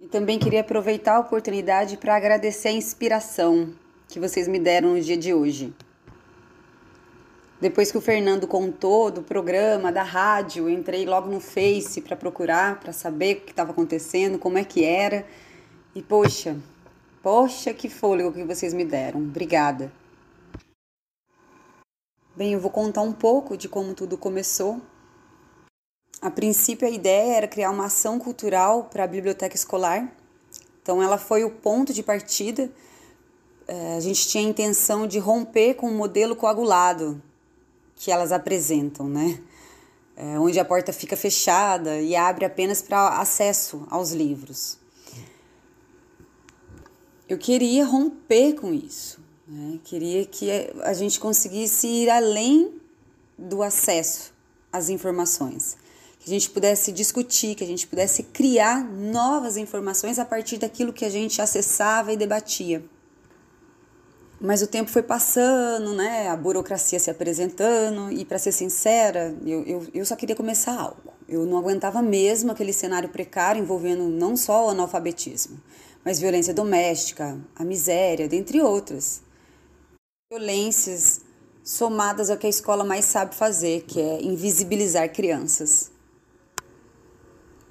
E 0.00 0.08
também 0.08 0.38
queria 0.38 0.60
aproveitar 0.60 1.16
a 1.16 1.20
oportunidade 1.20 1.96
para 1.96 2.16
agradecer 2.16 2.68
a 2.68 2.72
inspiração 2.72 3.72
que 4.08 4.18
vocês 4.18 4.48
me 4.48 4.58
deram 4.58 4.94
no 4.94 5.00
dia 5.00 5.16
de 5.16 5.32
hoje. 5.32 5.72
Depois 7.60 7.90
que 7.90 7.96
o 7.96 8.00
Fernando 8.00 8.46
contou 8.46 9.10
do 9.10 9.22
programa, 9.22 9.92
da 9.92 10.02
rádio, 10.02 10.64
eu 10.64 10.70
entrei 10.70 11.06
logo 11.06 11.30
no 11.30 11.40
Face 11.40 12.00
para 12.00 12.16
procurar, 12.16 12.80
para 12.80 12.92
saber 12.92 13.36
o 13.36 13.40
que 13.42 13.52
estava 13.52 13.70
acontecendo, 13.70 14.38
como 14.38 14.58
é 14.58 14.64
que 14.64 14.84
era. 14.84 15.24
E 15.94 16.02
poxa, 16.02 16.58
poxa, 17.22 17.72
que 17.72 17.88
fôlego 17.88 18.32
que 18.32 18.44
vocês 18.44 18.74
me 18.74 18.84
deram. 18.84 19.20
Obrigada. 19.20 19.90
Bem, 22.36 22.52
eu 22.52 22.60
vou 22.60 22.70
contar 22.70 23.02
um 23.02 23.12
pouco 23.12 23.56
de 23.56 23.68
como 23.68 23.94
tudo 23.94 24.18
começou. 24.18 24.82
A 26.20 26.30
princípio, 26.30 26.86
a 26.86 26.90
ideia 26.90 27.36
era 27.36 27.48
criar 27.48 27.70
uma 27.70 27.86
ação 27.86 28.18
cultural 28.18 28.84
para 28.84 29.04
a 29.04 29.06
biblioteca 29.06 29.54
escolar. 29.54 30.10
Então, 30.82 31.02
ela 31.02 31.18
foi 31.18 31.44
o 31.44 31.50
ponto 31.50 31.92
de 31.92 32.02
partida. 32.02 32.70
É, 33.66 33.96
a 33.96 34.00
gente 34.00 34.28
tinha 34.28 34.44
a 34.44 34.48
intenção 34.48 35.06
de 35.06 35.18
romper 35.18 35.74
com 35.74 35.88
o 35.88 35.94
modelo 35.94 36.34
coagulado, 36.34 37.22
que 37.96 38.10
elas 38.10 38.32
apresentam, 38.32 39.08
né? 39.08 39.40
É, 40.16 40.38
onde 40.38 40.60
a 40.60 40.64
porta 40.64 40.92
fica 40.92 41.16
fechada 41.16 42.00
e 42.00 42.14
abre 42.14 42.44
apenas 42.44 42.80
para 42.80 43.18
acesso 43.18 43.86
aos 43.90 44.12
livros. 44.12 44.78
Eu 47.26 47.38
queria 47.38 47.86
romper 47.86 48.52
com 48.52 48.72
isso, 48.72 49.18
né? 49.48 49.80
queria 49.82 50.26
que 50.26 50.50
a 50.82 50.92
gente 50.92 51.18
conseguisse 51.18 51.86
ir 51.86 52.10
além 52.10 52.78
do 53.38 53.62
acesso 53.62 54.32
às 54.70 54.90
informações, 54.90 55.76
que 56.24 56.30
a 56.30 56.32
gente 56.32 56.48
pudesse 56.48 56.90
discutir, 56.90 57.54
que 57.54 57.62
a 57.62 57.66
gente 57.66 57.86
pudesse 57.86 58.22
criar 58.22 58.82
novas 58.82 59.58
informações 59.58 60.18
a 60.18 60.24
partir 60.24 60.56
daquilo 60.56 60.90
que 60.90 61.04
a 61.04 61.10
gente 61.10 61.42
acessava 61.42 62.14
e 62.14 62.16
debatia. 62.16 62.82
Mas 64.40 64.62
o 64.62 64.66
tempo 64.66 64.90
foi 64.90 65.02
passando, 65.02 65.92
né? 65.92 66.28
A 66.28 66.36
burocracia 66.36 66.98
se 66.98 67.10
apresentando, 67.10 68.10
e 68.10 68.24
para 68.24 68.38
ser 68.38 68.52
sincera, 68.52 69.36
eu, 69.44 69.64
eu, 69.64 69.86
eu 69.92 70.04
só 70.06 70.16
queria 70.16 70.34
começar 70.34 70.80
algo. 70.80 71.12
Eu 71.28 71.44
não 71.44 71.58
aguentava 71.58 72.00
mesmo 72.00 72.52
aquele 72.52 72.72
cenário 72.72 73.10
precário 73.10 73.60
envolvendo 73.60 74.04
não 74.04 74.34
só 74.34 74.66
o 74.66 74.70
analfabetismo, 74.70 75.60
mas 76.02 76.18
violência 76.20 76.54
doméstica, 76.54 77.38
a 77.54 77.64
miséria, 77.64 78.26
dentre 78.28 78.62
outras. 78.62 79.20
Violências 80.32 81.20
somadas 81.62 82.30
ao 82.30 82.38
que 82.38 82.46
a 82.46 82.50
escola 82.50 82.82
mais 82.82 83.04
sabe 83.04 83.34
fazer, 83.34 83.82
que 83.82 84.00
é 84.00 84.22
invisibilizar 84.22 85.12
crianças. 85.12 85.92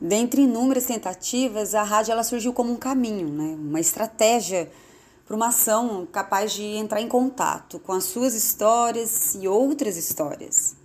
Dentre 0.06 0.42
inúmeras 0.42 0.86
tentativas, 0.86 1.74
a 1.74 1.82
rádio 1.82 2.12
ela 2.12 2.26
surgiu 2.26 2.52
como 2.52 2.74
um 2.74 2.76
caminho, 2.76 3.30
né? 3.30 3.56
uma 3.58 3.80
estratégia 3.80 4.70
para 5.26 5.34
uma 5.34 5.48
ação 5.48 6.06
capaz 6.12 6.52
de 6.52 6.62
entrar 6.62 7.00
em 7.00 7.08
contato 7.08 7.80
com 7.80 7.94
as 7.94 8.04
suas 8.04 8.34
histórias 8.34 9.34
e 9.34 9.48
outras 9.48 9.96
histórias. 9.96 10.76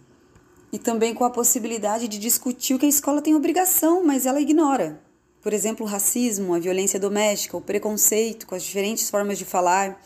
E 0.72 0.78
também 0.78 1.14
com 1.14 1.24
a 1.24 1.30
possibilidade 1.30 2.06
de 2.06 2.16
discutir 2.16 2.74
o 2.74 2.78
que 2.78 2.86
a 2.86 2.88
escola 2.88 3.20
tem 3.20 3.34
obrigação, 3.34 4.04
mas 4.04 4.24
ela 4.24 4.40
ignora. 4.40 5.02
Por 5.42 5.52
exemplo, 5.52 5.84
o 5.84 5.88
racismo, 5.88 6.54
a 6.54 6.60
violência 6.60 7.00
doméstica, 7.00 7.56
o 7.56 7.60
preconceito 7.60 8.46
com 8.46 8.54
as 8.54 8.62
diferentes 8.62 9.10
formas 9.10 9.36
de 9.36 9.44
falar, 9.44 10.00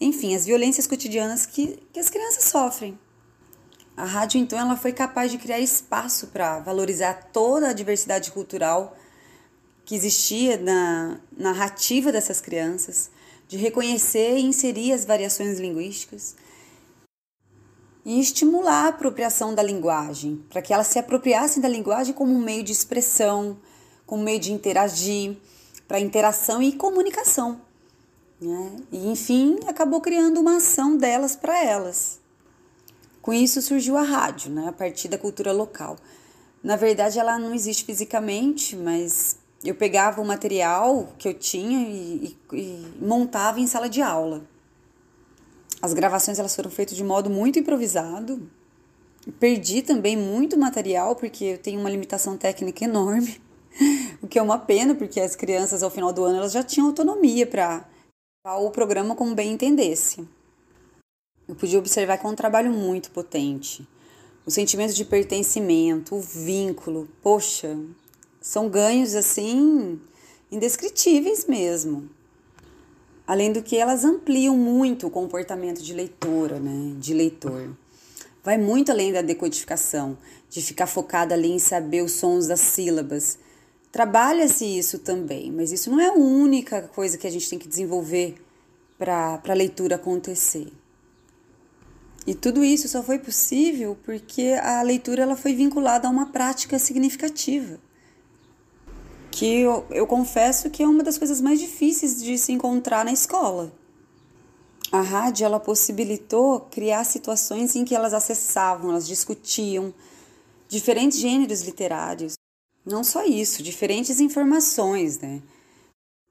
enfim, 0.00 0.34
as 0.34 0.46
violências 0.46 0.86
cotidianas 0.86 1.44
que, 1.44 1.78
que 1.92 2.00
as 2.00 2.08
crianças 2.08 2.44
sofrem. 2.44 2.98
A 3.96 4.04
rádio, 4.04 4.40
então, 4.40 4.58
ela 4.58 4.76
foi 4.76 4.92
capaz 4.92 5.30
de 5.30 5.38
criar 5.38 5.60
espaço 5.60 6.28
para 6.28 6.58
valorizar 6.58 7.30
toda 7.32 7.68
a 7.68 7.72
diversidade 7.72 8.32
cultural 8.32 8.96
que 9.84 9.94
existia 9.94 10.56
na 10.56 11.20
narrativa 11.36 12.10
dessas 12.10 12.40
crianças, 12.40 13.10
de 13.46 13.56
reconhecer 13.56 14.36
e 14.36 14.42
inserir 14.42 14.92
as 14.92 15.04
variações 15.04 15.60
linguísticas 15.60 16.34
e 18.04 18.20
estimular 18.20 18.86
a 18.86 18.88
apropriação 18.88 19.54
da 19.54 19.62
linguagem, 19.62 20.44
para 20.50 20.60
que 20.60 20.72
elas 20.72 20.88
se 20.88 20.98
apropriassem 20.98 21.62
da 21.62 21.68
linguagem 21.68 22.12
como 22.12 22.34
um 22.34 22.42
meio 22.42 22.62
de 22.62 22.72
expressão, 22.72 23.56
como 24.06 24.20
um 24.20 24.24
meio 24.24 24.40
de 24.40 24.52
interagir, 24.52 25.36
para 25.86 26.00
interação 26.00 26.62
e 26.62 26.72
comunicação. 26.72 27.60
Né? 28.40 28.76
E 28.92 29.08
enfim, 29.08 29.58
acabou 29.66 30.00
criando 30.00 30.40
uma 30.40 30.56
ação 30.56 30.96
delas 30.96 31.36
para 31.36 31.62
elas. 31.62 32.20
Com 33.24 33.32
isso 33.32 33.62
surgiu 33.62 33.96
a 33.96 34.02
rádio, 34.02 34.50
né? 34.50 34.68
a 34.68 34.72
partir 34.72 35.08
da 35.08 35.16
cultura 35.16 35.50
local. 35.50 35.96
Na 36.62 36.76
verdade, 36.76 37.18
ela 37.18 37.38
não 37.38 37.54
existe 37.54 37.82
fisicamente, 37.82 38.76
mas 38.76 39.38
eu 39.64 39.74
pegava 39.74 40.20
o 40.20 40.26
material 40.26 41.08
que 41.16 41.26
eu 41.26 41.32
tinha 41.32 41.88
e, 41.88 42.36
e, 42.52 42.56
e 42.58 42.86
montava 43.00 43.58
em 43.58 43.66
sala 43.66 43.88
de 43.88 44.02
aula. 44.02 44.44
As 45.80 45.94
gravações 45.94 46.38
elas 46.38 46.54
foram 46.54 46.70
feitas 46.70 46.98
de 46.98 47.02
modo 47.02 47.30
muito 47.30 47.58
improvisado. 47.58 48.46
Perdi 49.40 49.80
também 49.80 50.18
muito 50.18 50.58
material 50.58 51.16
porque 51.16 51.44
eu 51.44 51.58
tenho 51.58 51.80
uma 51.80 51.88
limitação 51.88 52.36
técnica 52.36 52.84
enorme, 52.84 53.40
o 54.20 54.28
que 54.28 54.38
é 54.38 54.42
uma 54.42 54.58
pena 54.58 54.94
porque 54.94 55.18
as 55.18 55.34
crianças 55.34 55.82
ao 55.82 55.90
final 55.90 56.12
do 56.12 56.24
ano 56.24 56.36
elas 56.36 56.52
já 56.52 56.62
tinham 56.62 56.88
autonomia 56.88 57.46
para 57.46 57.88
o 58.58 58.70
programa 58.70 59.14
como 59.14 59.34
bem 59.34 59.50
entendesse. 59.50 60.28
Eu 61.46 61.54
podia 61.54 61.78
observar 61.78 62.16
que 62.16 62.26
é 62.26 62.28
um 62.28 62.34
trabalho 62.34 62.70
muito 62.70 63.10
potente. 63.10 63.86
O 64.46 64.50
sentimento 64.50 64.94
de 64.94 65.04
pertencimento, 65.04 66.16
o 66.16 66.20
vínculo, 66.20 67.06
poxa, 67.22 67.78
são 68.40 68.68
ganhos 68.68 69.14
assim 69.14 70.00
indescritíveis 70.50 71.44
mesmo. 71.46 72.08
Além 73.26 73.52
do 73.52 73.62
que 73.62 73.76
elas 73.76 74.04
ampliam 74.04 74.56
muito 74.56 75.06
o 75.06 75.10
comportamento 75.10 75.82
de 75.82 75.92
leitora, 75.92 76.58
né, 76.58 76.94
de 76.98 77.12
leitor. 77.12 77.74
Vai 78.42 78.58
muito 78.58 78.92
além 78.92 79.12
da 79.12 79.22
decodificação, 79.22 80.16
de 80.48 80.60
ficar 80.62 80.86
focada 80.86 81.34
ali 81.34 81.50
em 81.50 81.58
saber 81.58 82.02
os 82.02 82.12
sons 82.12 82.46
das 82.46 82.60
sílabas. 82.60 83.38
Trabalha-se 83.90 84.64
isso 84.64 84.98
também, 84.98 85.50
mas 85.50 85.72
isso 85.72 85.90
não 85.90 86.00
é 86.00 86.08
a 86.08 86.14
única 86.14 86.82
coisa 86.82 87.16
que 87.16 87.26
a 87.26 87.30
gente 87.30 87.48
tem 87.48 87.58
que 87.58 87.68
desenvolver 87.68 88.34
para 88.98 89.40
a 89.46 89.54
leitura 89.54 89.96
acontecer. 89.96 90.70
E 92.26 92.34
tudo 92.34 92.64
isso 92.64 92.88
só 92.88 93.02
foi 93.02 93.18
possível 93.18 93.98
porque 94.04 94.58
a 94.62 94.82
leitura 94.82 95.22
ela 95.22 95.36
foi 95.36 95.54
vinculada 95.54 96.08
a 96.08 96.10
uma 96.10 96.26
prática 96.26 96.78
significativa 96.78 97.78
que 99.34 99.62
eu, 99.62 99.84
eu 99.90 100.06
confesso 100.06 100.70
que 100.70 100.80
é 100.80 100.86
uma 100.86 101.02
das 101.02 101.18
coisas 101.18 101.40
mais 101.40 101.58
difíceis 101.58 102.22
de 102.22 102.38
se 102.38 102.52
encontrar 102.52 103.04
na 103.04 103.12
escola. 103.12 103.72
A 104.92 105.00
rádio 105.00 105.44
ela 105.44 105.58
possibilitou 105.58 106.60
criar 106.70 107.02
situações 107.02 107.74
em 107.74 107.84
que 107.84 107.96
elas 107.96 108.14
acessavam, 108.14 108.90
elas 108.90 109.08
discutiam 109.08 109.92
diferentes 110.68 111.18
gêneros 111.18 111.62
literários. 111.62 112.34
Não 112.86 113.02
só 113.02 113.24
isso, 113.24 113.60
diferentes 113.60 114.20
informações, 114.20 115.18
né? 115.18 115.42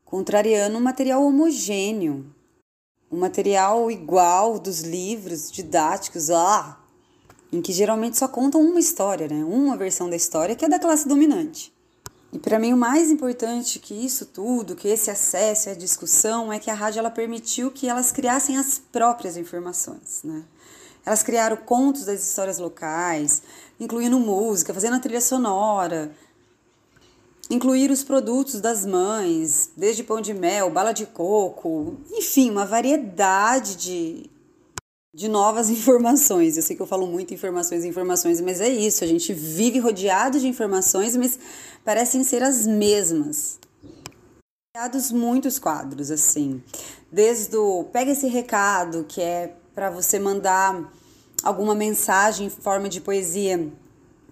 Contrariando 0.05 0.77
um 0.77 0.81
material 0.81 1.25
homogêneo, 1.25 2.32
um 3.13 3.19
material 3.19 3.91
igual 3.91 4.57
dos 4.57 4.81
livros 4.81 5.51
didáticos, 5.51 6.31
ah, 6.31 6.79
em 7.51 7.61
que 7.61 7.71
geralmente 7.71 8.17
só 8.17 8.27
contam 8.27 8.59
uma 8.59 8.79
história, 8.79 9.27
né? 9.27 9.45
Uma 9.45 9.77
versão 9.77 10.09
da 10.09 10.15
história 10.15 10.55
que 10.55 10.65
é 10.65 10.67
da 10.69 10.79
classe 10.79 11.07
dominante. 11.07 11.71
E 12.31 12.39
para 12.39 12.57
mim 12.57 12.73
o 12.73 12.77
mais 12.77 13.11
importante 13.11 13.77
que 13.77 13.93
isso 13.93 14.25
tudo, 14.25 14.75
que 14.75 14.87
esse 14.87 15.11
acesso 15.11 15.69
à 15.69 15.75
discussão, 15.75 16.51
é 16.51 16.57
que 16.57 16.71
a 16.71 16.73
rádio 16.73 16.97
ela 16.97 17.11
permitiu 17.11 17.69
que 17.69 17.87
elas 17.87 18.11
criassem 18.11 18.57
as 18.57 18.79
próprias 18.79 19.37
informações, 19.37 20.21
né? 20.23 20.43
Elas 21.05 21.21
criaram 21.21 21.57
contos 21.57 22.05
das 22.05 22.23
histórias 22.23 22.57
locais, 22.57 23.43
incluindo 23.79 24.19
música, 24.19 24.73
fazendo 24.73 24.95
a 24.95 24.99
trilha 24.99 25.21
sonora, 25.21 26.11
incluir 27.53 27.91
os 27.91 28.03
produtos 28.03 28.59
das 28.59 28.85
mães, 28.85 29.71
desde 29.77 30.03
pão 30.03 30.19
de 30.19 30.33
mel, 30.33 30.69
bala 30.69 30.91
de 30.91 31.05
coco, 31.05 31.97
enfim, 32.11 32.49
uma 32.49 32.65
variedade 32.65 33.75
de, 33.75 34.29
de 35.13 35.27
novas 35.27 35.69
informações. 35.71 36.57
Eu 36.57 36.63
sei 36.63 36.75
que 36.75 36.81
eu 36.81 36.87
falo 36.87 37.05
muito 37.05 37.33
informações, 37.33 37.85
informações, 37.85 38.41
mas 38.41 38.59
é 38.59 38.69
isso. 38.69 39.03
A 39.03 39.07
gente 39.07 39.33
vive 39.33 39.79
rodeado 39.79 40.39
de 40.39 40.47
informações, 40.47 41.15
mas 41.15 41.37
parecem 41.85 42.23
ser 42.23 42.41
as 42.41 42.65
mesmas. 42.65 43.59
Criados 44.75 45.11
muitos 45.11 45.59
quadros 45.59 46.09
assim, 46.09 46.63
desde 47.11 47.55
o 47.55 47.83
pega 47.93 48.09
esse 48.09 48.25
recado 48.25 49.05
que 49.07 49.21
é 49.21 49.55
para 49.75 49.91
você 49.91 50.17
mandar 50.17 50.91
alguma 51.43 51.75
mensagem 51.75 52.47
em 52.47 52.49
forma 52.49 52.89
de 52.89 52.99
poesia 52.99 53.71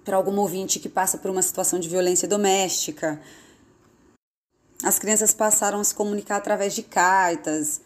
para 0.03 0.17
algum 0.17 0.37
ouvinte 0.39 0.79
que 0.79 0.89
passa 0.89 1.17
por 1.17 1.29
uma 1.29 1.41
situação 1.41 1.79
de 1.79 1.89
violência 1.89 2.27
doméstica. 2.27 3.21
As 4.83 4.97
crianças 4.97 5.33
passaram 5.33 5.79
a 5.79 5.83
se 5.83 5.93
comunicar 5.93 6.37
através 6.37 6.73
de 6.73 6.81
cartas, 6.81 7.81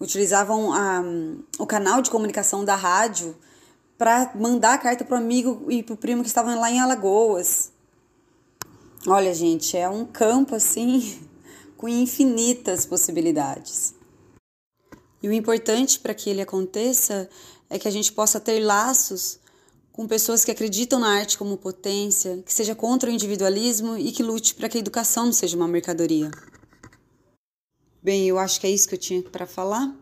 utilizavam 0.00 0.72
a, 0.72 1.02
o 1.58 1.66
canal 1.66 2.00
de 2.00 2.10
comunicação 2.10 2.64
da 2.64 2.74
rádio 2.74 3.36
para 3.98 4.32
mandar 4.34 4.74
a 4.74 4.78
carta 4.78 5.04
para 5.04 5.14
o 5.14 5.18
amigo 5.18 5.66
e 5.70 5.82
para 5.82 5.94
o 5.94 5.96
primo 5.96 6.22
que 6.22 6.28
estavam 6.28 6.58
lá 6.58 6.70
em 6.70 6.80
Alagoas. 6.80 7.70
Olha, 9.06 9.34
gente, 9.34 9.76
é 9.76 9.88
um 9.88 10.06
campo 10.06 10.54
assim 10.54 11.20
com 11.76 11.88
infinitas 11.88 12.86
possibilidades. 12.86 13.94
E 15.22 15.28
o 15.28 15.32
importante 15.32 16.00
para 16.00 16.14
que 16.14 16.30
ele 16.30 16.40
aconteça 16.40 17.28
é 17.68 17.78
que 17.78 17.86
a 17.86 17.90
gente 17.90 18.12
possa 18.12 18.40
ter 18.40 18.58
laços 18.58 19.38
com 19.92 20.08
pessoas 20.08 20.44
que 20.44 20.50
acreditam 20.50 20.98
na 20.98 21.08
arte 21.08 21.36
como 21.36 21.56
potência, 21.56 22.42
que 22.44 22.52
seja 22.52 22.74
contra 22.74 23.10
o 23.10 23.12
individualismo 23.12 23.96
e 23.98 24.10
que 24.10 24.22
lute 24.22 24.54
para 24.54 24.68
que 24.68 24.78
a 24.78 24.80
educação 24.80 25.26
não 25.26 25.32
seja 25.32 25.56
uma 25.56 25.68
mercadoria. 25.68 26.30
Bem, 28.02 28.26
eu 28.26 28.38
acho 28.38 28.60
que 28.60 28.66
é 28.66 28.70
isso 28.70 28.88
que 28.88 28.94
eu 28.94 28.98
tinha 28.98 29.22
para 29.22 29.46
falar. 29.46 29.94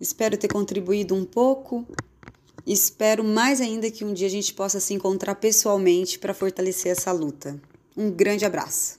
Espero 0.00 0.36
ter 0.36 0.48
contribuído 0.48 1.14
um 1.14 1.24
pouco. 1.24 1.86
Espero 2.66 3.22
mais 3.22 3.60
ainda 3.60 3.90
que 3.90 4.04
um 4.04 4.14
dia 4.14 4.26
a 4.26 4.30
gente 4.30 4.54
possa 4.54 4.80
se 4.80 4.94
encontrar 4.94 5.34
pessoalmente 5.34 6.18
para 6.18 6.32
fortalecer 6.32 6.90
essa 6.90 7.12
luta. 7.12 7.60
Um 7.96 8.10
grande 8.10 8.44
abraço. 8.44 8.98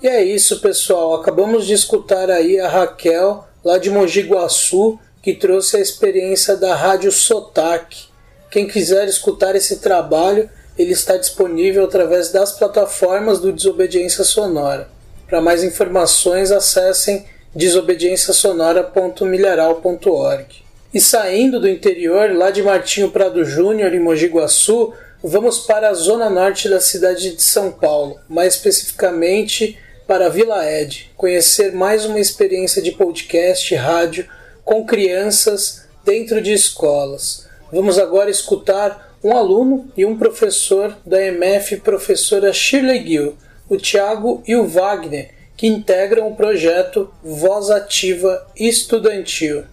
E 0.00 0.06
é 0.06 0.24
isso, 0.24 0.60
pessoal. 0.60 1.16
Acabamos 1.16 1.66
de 1.66 1.74
escutar 1.74 2.30
aí 2.30 2.60
a 2.60 2.68
Raquel, 2.68 3.44
lá 3.64 3.76
de 3.76 3.90
Mogi 3.90 4.22
Guaçu, 4.22 4.98
que 5.28 5.34
trouxe 5.34 5.76
a 5.76 5.80
experiência 5.80 6.56
da 6.56 6.74
Rádio 6.74 7.12
Sotaque. 7.12 8.06
Quem 8.50 8.66
quiser 8.66 9.06
escutar 9.06 9.54
esse 9.54 9.76
trabalho, 9.76 10.48
ele 10.78 10.92
está 10.92 11.18
disponível 11.18 11.84
através 11.84 12.32
das 12.32 12.52
plataformas 12.52 13.38
do 13.38 13.52
Desobediência 13.52 14.24
Sonora. 14.24 14.88
Para 15.26 15.42
mais 15.42 15.62
informações, 15.62 16.50
acessem 16.50 17.26
desobedienciasonora.milharal.org. 17.54 20.46
E 20.94 20.98
saindo 20.98 21.60
do 21.60 21.68
interior, 21.68 22.34
lá 22.34 22.50
de 22.50 22.62
Martinho 22.62 23.10
Prado 23.10 23.44
Júnior, 23.44 23.92
em 23.92 24.00
Mogi 24.00 24.28
Guaçu, 24.28 24.94
vamos 25.22 25.58
para 25.58 25.90
a 25.90 25.94
zona 25.94 26.30
norte 26.30 26.70
da 26.70 26.80
cidade 26.80 27.36
de 27.36 27.42
São 27.42 27.70
Paulo, 27.70 28.18
mais 28.30 28.54
especificamente 28.54 29.78
para 30.06 30.24
a 30.24 30.30
Vila 30.30 30.66
Ed, 30.66 31.10
conhecer 31.14 31.70
mais 31.72 32.06
uma 32.06 32.18
experiência 32.18 32.80
de 32.80 32.92
podcast 32.92 33.74
rádio 33.74 34.26
com 34.68 34.84
crianças 34.84 35.88
dentro 36.04 36.42
de 36.42 36.52
escolas. 36.52 37.48
Vamos 37.72 37.98
agora 37.98 38.28
escutar 38.28 39.16
um 39.24 39.34
aluno 39.34 39.90
e 39.96 40.04
um 40.04 40.18
professor 40.18 40.94
da 41.06 41.24
MF, 41.24 41.78
professora 41.78 42.52
Shirley 42.52 43.02
Gill, 43.06 43.34
o 43.66 43.78
Tiago 43.78 44.42
e 44.46 44.54
o 44.54 44.66
Wagner, 44.66 45.30
que 45.56 45.66
integram 45.66 46.28
o 46.28 46.36
projeto 46.36 47.10
Voz 47.24 47.70
Ativa 47.70 48.46
Estudantil. 48.54 49.64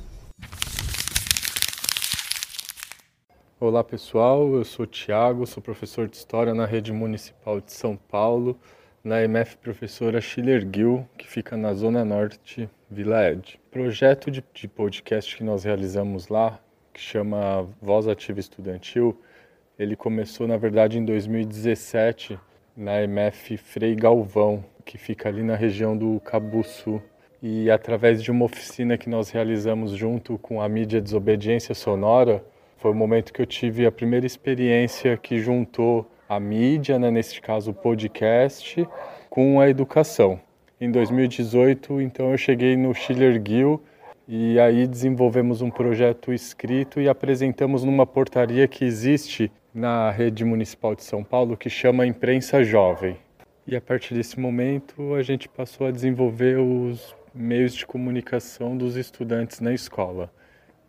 Olá 3.60 3.84
pessoal, 3.84 4.56
eu 4.56 4.64
sou 4.64 4.86
o 4.86 4.88
Tiago, 4.88 5.46
sou 5.46 5.62
professor 5.62 6.08
de 6.08 6.16
História 6.16 6.54
na 6.54 6.66
Rede 6.66 6.94
Municipal 6.94 7.60
de 7.60 7.74
São 7.74 7.98
Paulo, 7.98 8.58
na 9.06 9.22
MF 9.22 9.58
Professora 9.58 10.20
Schiller 10.20 10.68
Gill, 10.74 11.08
que 11.16 11.28
fica 11.28 11.56
na 11.56 11.76
Zona 11.76 12.04
Norte, 12.04 12.68
Vila 12.90 13.30
Ed. 13.30 13.60
Projeto 13.70 14.32
de, 14.32 14.44
de 14.52 14.68
podcast 14.68 15.38
que 15.38 15.44
nós 15.44 15.64
realizamos 15.64 16.28
lá, 16.28 16.60
que 16.92 17.00
chama 17.00 17.70
Voz 17.80 18.08
Ativa 18.08 18.40
Estudantil, 18.40 19.16
ele 19.78 19.96
começou 19.96 20.48
na 20.48 20.58
verdade 20.58 20.98
em 20.98 21.06
2017 21.06 22.40
na 22.76 23.04
MF 23.04 23.58
Frei 23.58 23.94
Galvão, 23.94 24.66
que 24.84 24.98
fica 24.98 25.30
ali 25.30 25.44
na 25.44 25.56
região 25.56 25.96
do 25.96 26.20
Cabuçu. 26.22 27.00
E 27.44 27.70
através 27.70 28.24
de 28.24 28.32
uma 28.32 28.46
oficina 28.46 28.98
que 28.98 29.08
nós 29.08 29.30
realizamos 29.30 29.92
junto 29.92 30.40
com 30.40 30.60
a 30.60 30.68
mídia 30.68 31.00
Desobediência 31.00 31.76
Sonora, 31.76 32.44
foi 32.78 32.90
o 32.90 32.96
momento 32.96 33.32
que 33.32 33.42
eu 33.42 33.46
tive 33.46 33.86
a 33.86 33.92
primeira 33.92 34.26
experiência 34.26 35.16
que 35.16 35.38
juntou 35.38 36.10
a 36.28 36.40
mídia, 36.40 36.98
né, 36.98 37.12
nesse 37.12 37.40
caso 37.40 37.72
o 37.72 37.74
podcast, 37.74 38.88
com 39.30 39.60
a 39.60 39.70
educação. 39.70 40.40
Em 40.80 40.92
2018, 40.92 42.02
então, 42.02 42.32
eu 42.32 42.38
cheguei 42.38 42.76
no 42.76 42.94
Schiller 42.94 43.42
Gill 43.46 43.82
e 44.28 44.60
aí 44.60 44.88
desenvolvemos 44.88 45.62
um 45.62 45.70
projeto 45.70 46.34
escrito 46.34 47.00
e 47.00 47.08
apresentamos 47.08 47.84
numa 47.84 48.06
portaria 48.06 48.68
que 48.68 48.84
existe 48.84 49.52
na 49.74 50.10
rede 50.10 50.44
municipal 50.44 50.96
de 50.96 51.04
São 51.04 51.24
Paulo 51.24 51.56
que 51.56 51.70
chama 51.70 52.08
Imprensa 52.08 52.64
Jovem. 52.64 53.18
E 53.68 53.76
a 53.76 53.82
partir 53.82 54.14
desse 54.14 54.40
momento 54.40 55.14
a 55.14 55.22
gente 55.22 55.48
passou 55.48 55.88
a 55.88 55.92
desenvolver 55.92 56.58
os 56.58 57.16
meios 57.34 57.76
de 57.76 57.86
comunicação 57.86 58.76
dos 58.76 58.96
estudantes 58.96 59.60
na 59.60 59.74
escola. 59.74 60.32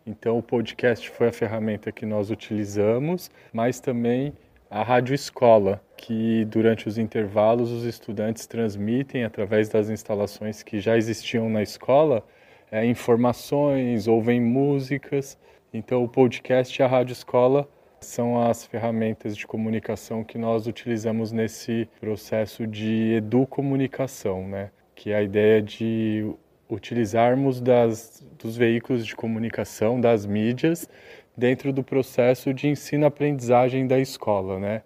Então 0.06 0.38
o 0.38 0.42
podcast 0.42 1.10
foi 1.10 1.28
a 1.28 1.32
ferramenta 1.32 1.90
que 1.90 2.06
nós 2.06 2.30
utilizamos, 2.30 3.30
mas 3.52 3.80
também 3.80 4.32
a 4.70 4.82
rádio 4.82 5.14
escola, 5.14 5.80
que 5.96 6.44
durante 6.46 6.88
os 6.88 6.98
intervalos 6.98 7.70
os 7.70 7.84
estudantes 7.84 8.46
transmitem 8.46 9.24
através 9.24 9.68
das 9.68 9.88
instalações 9.88 10.62
que 10.62 10.80
já 10.80 10.96
existiam 10.96 11.48
na 11.48 11.62
escola 11.62 12.24
é, 12.70 12.84
informações, 12.84 14.08
ouvem 14.08 14.40
músicas. 14.40 15.38
Então 15.72 16.02
o 16.02 16.08
podcast 16.08 16.80
e 16.80 16.82
a 16.82 16.86
rádio 16.86 17.12
escola 17.12 17.68
são 18.00 18.42
as 18.42 18.64
ferramentas 18.66 19.36
de 19.36 19.46
comunicação 19.46 20.22
que 20.22 20.38
nós 20.38 20.66
utilizamos 20.66 21.32
nesse 21.32 21.88
processo 22.00 22.66
de 22.66 23.14
educomunicação, 23.14 24.46
né? 24.46 24.70
Que 24.94 25.10
é 25.10 25.16
a 25.16 25.22
ideia 25.22 25.62
de 25.62 26.28
utilizarmos 26.68 27.60
das, 27.60 28.24
dos 28.38 28.56
veículos 28.56 29.06
de 29.06 29.14
comunicação, 29.14 30.00
das 30.00 30.26
mídias, 30.26 30.88
dentro 31.36 31.72
do 31.72 31.82
processo 31.82 32.54
de 32.54 32.68
ensino-aprendizagem 32.68 33.86
da 33.86 33.98
escola, 33.98 34.58
né? 34.58 34.82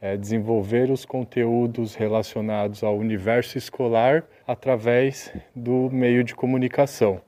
É 0.00 0.16
desenvolver 0.16 0.90
os 0.90 1.04
conteúdos 1.04 1.94
relacionados 1.94 2.82
ao 2.82 2.96
universo 2.96 3.56
escolar 3.56 4.24
através 4.46 5.32
do 5.54 5.88
meio 5.90 6.22
de 6.22 6.34
comunicação. 6.34 7.22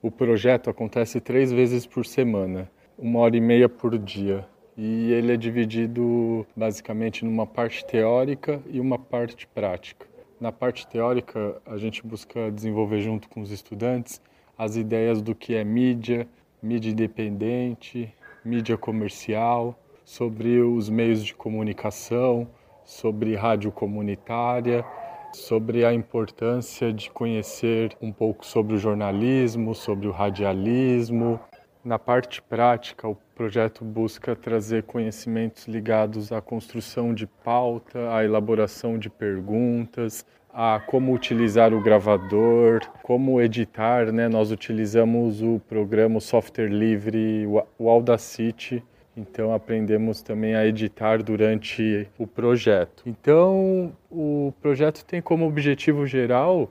O 0.00 0.10
projeto 0.10 0.68
acontece 0.68 1.20
três 1.20 1.50
vezes 1.50 1.86
por 1.86 2.04
semana, 2.04 2.70
uma 2.98 3.20
hora 3.20 3.36
e 3.36 3.40
meia 3.40 3.68
por 3.68 3.98
dia, 3.98 4.44
e 4.76 5.12
ele 5.12 5.32
é 5.32 5.36
dividido 5.36 6.46
basicamente 6.54 7.24
numa 7.24 7.46
parte 7.46 7.84
teórica 7.84 8.60
e 8.70 8.78
uma 8.78 8.98
parte 8.98 9.46
prática. 9.46 10.06
Na 10.40 10.52
parte 10.52 10.86
teórica, 10.86 11.60
a 11.64 11.76
gente 11.76 12.04
busca 12.06 12.50
desenvolver 12.50 13.00
junto 13.00 13.28
com 13.28 13.40
os 13.40 13.50
estudantes 13.50 14.20
as 14.56 14.76
ideias 14.76 15.22
do 15.22 15.34
que 15.34 15.54
é 15.54 15.64
mídia, 15.64 16.28
mídia 16.62 16.90
independente, 16.90 18.14
mídia 18.44 18.78
comercial, 18.78 19.76
sobre 20.04 20.60
os 20.60 20.88
meios 20.88 21.24
de 21.24 21.34
comunicação, 21.34 22.48
sobre 22.84 23.34
rádio 23.34 23.72
comunitária, 23.72 24.84
sobre 25.32 25.84
a 25.84 25.92
importância 25.92 26.92
de 26.92 27.10
conhecer 27.10 27.96
um 28.00 28.12
pouco 28.12 28.44
sobre 28.44 28.74
o 28.74 28.78
jornalismo, 28.78 29.74
sobre 29.74 30.06
o 30.06 30.10
radialismo. 30.10 31.40
Na 31.84 31.98
parte 31.98 32.40
prática, 32.40 33.08
o 33.08 33.16
projeto 33.34 33.84
busca 33.84 34.36
trazer 34.36 34.84
conhecimentos 34.84 35.66
ligados 35.66 36.30
à 36.30 36.40
construção 36.40 37.12
de 37.12 37.26
pauta, 37.26 38.14
à 38.14 38.24
elaboração 38.24 38.98
de 38.98 39.10
perguntas, 39.10 40.24
a 40.52 40.80
como 40.86 41.14
utilizar 41.14 41.72
o 41.72 41.80
gravador, 41.80 42.80
como 43.02 43.40
editar, 43.40 44.12
né? 44.12 44.28
Nós 44.28 44.50
utilizamos 44.50 45.40
o 45.40 45.60
programa 45.68 46.20
software 46.20 46.68
livre, 46.68 47.46
o 47.78 47.88
Audacity, 47.88 48.82
então 49.16 49.54
aprendemos 49.54 50.22
também 50.22 50.54
a 50.54 50.66
editar 50.66 51.22
durante 51.22 52.06
o 52.18 52.26
projeto. 52.26 53.02
Então 53.06 53.92
o 54.10 54.52
projeto 54.60 55.04
tem 55.04 55.22
como 55.22 55.46
objetivo 55.46 56.06
geral 56.06 56.70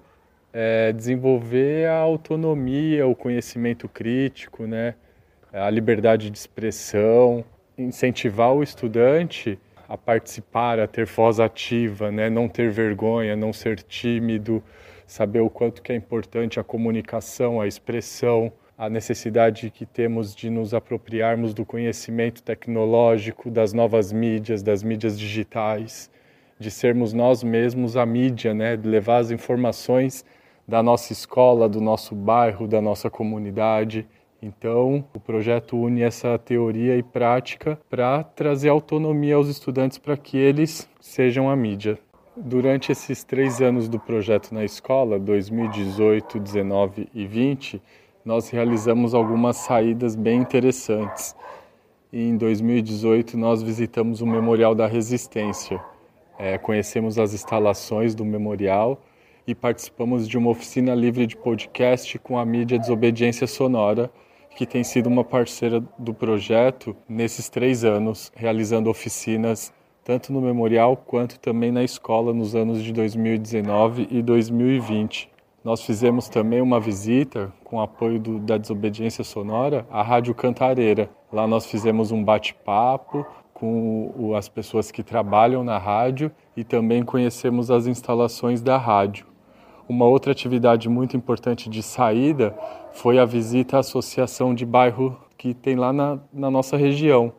é, 0.54 0.92
desenvolver 0.92 1.88
a 1.88 1.98
autonomia, 1.98 3.08
o 3.08 3.16
conhecimento 3.16 3.88
crítico, 3.88 4.68
né? 4.68 4.96
a 5.52 5.70
liberdade 5.70 6.30
de 6.30 6.38
expressão, 6.38 7.44
incentivar 7.78 8.54
o 8.54 8.64
estudante 8.64 9.60
a 9.92 9.98
participar, 9.98 10.80
a 10.80 10.88
ter 10.88 11.06
voz 11.06 11.38
ativa, 11.38 12.10
né? 12.10 12.30
não 12.30 12.48
ter 12.48 12.72
vergonha, 12.72 13.36
não 13.36 13.52
ser 13.52 13.84
tímido, 13.84 14.64
saber 15.06 15.42
o 15.42 15.50
quanto 15.50 15.82
que 15.82 15.92
é 15.92 15.96
importante 15.98 16.62
a 16.62 16.64
comunicação, 16.64 17.60
a 17.60 17.68
expressão, 17.68 18.54
a 18.78 18.90
necessidade 18.90 19.70
que 19.70 19.86
temos 19.86 20.34
de 20.34 20.50
nos 20.50 20.74
apropriarmos 20.74 21.54
do 21.54 21.66
conhecimento 21.66 22.42
tecnológico, 22.42 23.52
das 23.52 23.74
novas 23.74 24.14
mídias, 24.14 24.64
das 24.64 24.82
mídias 24.82 25.20
digitais, 25.20 26.10
de 26.58 26.72
sermos 26.72 27.12
nós 27.12 27.44
mesmos 27.44 27.98
a 27.98 28.06
mídia, 28.06 28.54
né? 28.54 28.78
de 28.78 28.88
levar 28.88 29.18
as 29.18 29.30
informações 29.30 30.24
da 30.66 30.82
nossa 30.82 31.12
escola, 31.12 31.68
do 31.68 31.82
nosso 31.82 32.16
bairro, 32.16 32.66
da 32.66 32.82
nossa 32.82 33.10
comunidade 33.10 34.08
então, 34.42 35.06
o 35.14 35.20
projeto 35.20 35.78
une 35.78 36.02
essa 36.02 36.36
teoria 36.40 36.98
e 36.98 37.04
prática 37.04 37.80
para 37.88 38.24
trazer 38.24 38.70
autonomia 38.70 39.36
aos 39.36 39.48
estudantes 39.48 40.00
para 40.00 40.18
que 40.18 40.36
eles 40.36 40.90
sejam 41.00 41.48
a 41.48 41.56
mídia. 41.56 42.00
Durante 42.36 42.92
esses 42.92 43.24
três 43.24 43.62
anos 43.62 43.88
do 43.88 44.00
projeto 44.00 44.52
na 44.52 44.64
escola, 44.64 45.20
2018, 45.20 46.40
19 46.40 47.08
e 47.14 47.28
20, 47.28 47.82
nós 48.26 48.50
realizamos 48.50 49.14
algumas 49.14 49.58
saídas 49.58 50.16
bem 50.16 50.40
interessantes. 50.40 51.36
em 52.12 52.36
2018, 52.36 53.38
nós 53.38 53.62
visitamos 53.62 54.22
o 54.22 54.26
Memorial 54.26 54.74
da 54.74 54.88
Resistência. 54.88 55.80
É, 56.40 56.58
conhecemos 56.58 57.20
as 57.20 57.34
instalações 57.34 58.16
do 58.16 58.26
memorial 58.26 59.00
e 59.46 59.54
participamos 59.54 60.28
de 60.28 60.38
uma 60.38 60.50
oficina 60.50 60.96
livre 60.96 61.28
de 61.28 61.38
podcast 61.38 62.18
com 62.18 62.38
a 62.38 62.46
mídia 62.46 62.80
Desobediência 62.80 63.46
Sonora, 63.46 64.10
que 64.56 64.66
tem 64.66 64.84
sido 64.84 65.08
uma 65.08 65.24
parceira 65.24 65.84
do 65.98 66.14
projeto 66.14 66.96
nesses 67.08 67.50
três 67.50 67.84
anos, 67.84 68.32
realizando 68.36 68.90
oficinas 68.90 69.74
tanto 70.04 70.34
no 70.34 70.42
memorial 70.42 70.98
quanto 70.98 71.40
também 71.40 71.72
na 71.72 71.84
escola 71.84 72.34
nos 72.34 72.56
anos 72.56 72.84
de 72.84 72.92
2019 72.92 74.08
e 74.10 74.22
2020. 74.22 75.30
Nós 75.64 75.84
fizemos 75.84 76.28
também 76.28 76.60
uma 76.60 76.80
visita, 76.80 77.54
com 77.64 77.80
apoio 77.80 78.20
do, 78.20 78.40
da 78.40 78.58
Desobediência 78.58 79.24
Sonora, 79.24 79.86
à 79.92 80.02
Rádio 80.02 80.34
Cantareira. 80.34 81.10
Lá 81.32 81.46
nós 81.46 81.68
fizemos 81.68 82.12
um 82.12 82.24
bate-papo 82.24 83.26
com 83.54 84.12
o, 84.18 84.36
as 84.36 84.50
pessoas 84.50 84.90
que 84.90 85.04
trabalham 85.04 85.64
na 85.64 85.78
rádio 85.78 86.32
e 86.58 86.64
também 86.64 87.04
conhecemos 87.04 87.70
as 87.70 87.86
instalações 87.86 88.60
da 88.60 88.76
rádio. 88.76 89.28
Uma 89.88 90.06
outra 90.06 90.32
atividade 90.32 90.90
muito 90.90 91.16
importante 91.16 91.70
de 91.70 91.84
saída 91.84 92.58
foi 92.94 93.20
a 93.20 93.26
visita 93.26 93.78
à 93.78 93.80
associação 93.80 94.54
de 94.54 94.66
bairro 94.66 95.18
que 95.38 95.54
tem 95.54 95.76
lá 95.76 95.92
na, 95.92 96.20
na 96.32 96.52
nossa 96.52 96.78
região. 96.78 97.34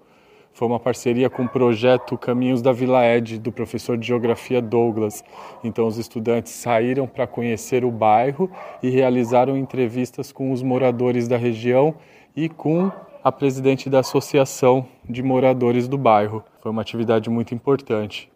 Foi 0.54 0.68
uma 0.68 0.80
parceria 0.80 1.30
com 1.30 1.44
o 1.44 1.48
projeto 1.48 2.18
Caminhos 2.18 2.60
da 2.60 2.72
Vila 2.72 3.06
Ed, 3.06 3.38
do 3.38 3.50
professor 3.50 3.96
de 3.96 4.06
Geografia 4.06 4.60
Douglas. 4.60 5.24
Então, 5.64 5.86
os 5.86 5.96
estudantes 5.96 6.52
saíram 6.52 7.06
para 7.06 7.26
conhecer 7.26 7.84
o 7.84 7.90
bairro 7.90 8.50
e 8.82 8.90
realizaram 8.90 9.56
entrevistas 9.56 10.30
com 10.30 10.52
os 10.52 10.62
moradores 10.62 11.26
da 11.26 11.36
região 11.36 11.94
e 12.36 12.48
com 12.48 12.90
a 13.24 13.30
presidente 13.30 13.88
da 13.88 14.00
Associação 14.00 14.86
de 15.08 15.22
Moradores 15.22 15.86
do 15.86 15.96
Bairro. 15.96 16.42
Foi 16.60 16.70
uma 16.70 16.82
atividade 16.82 17.30
muito 17.30 17.54
importante. 17.54 18.31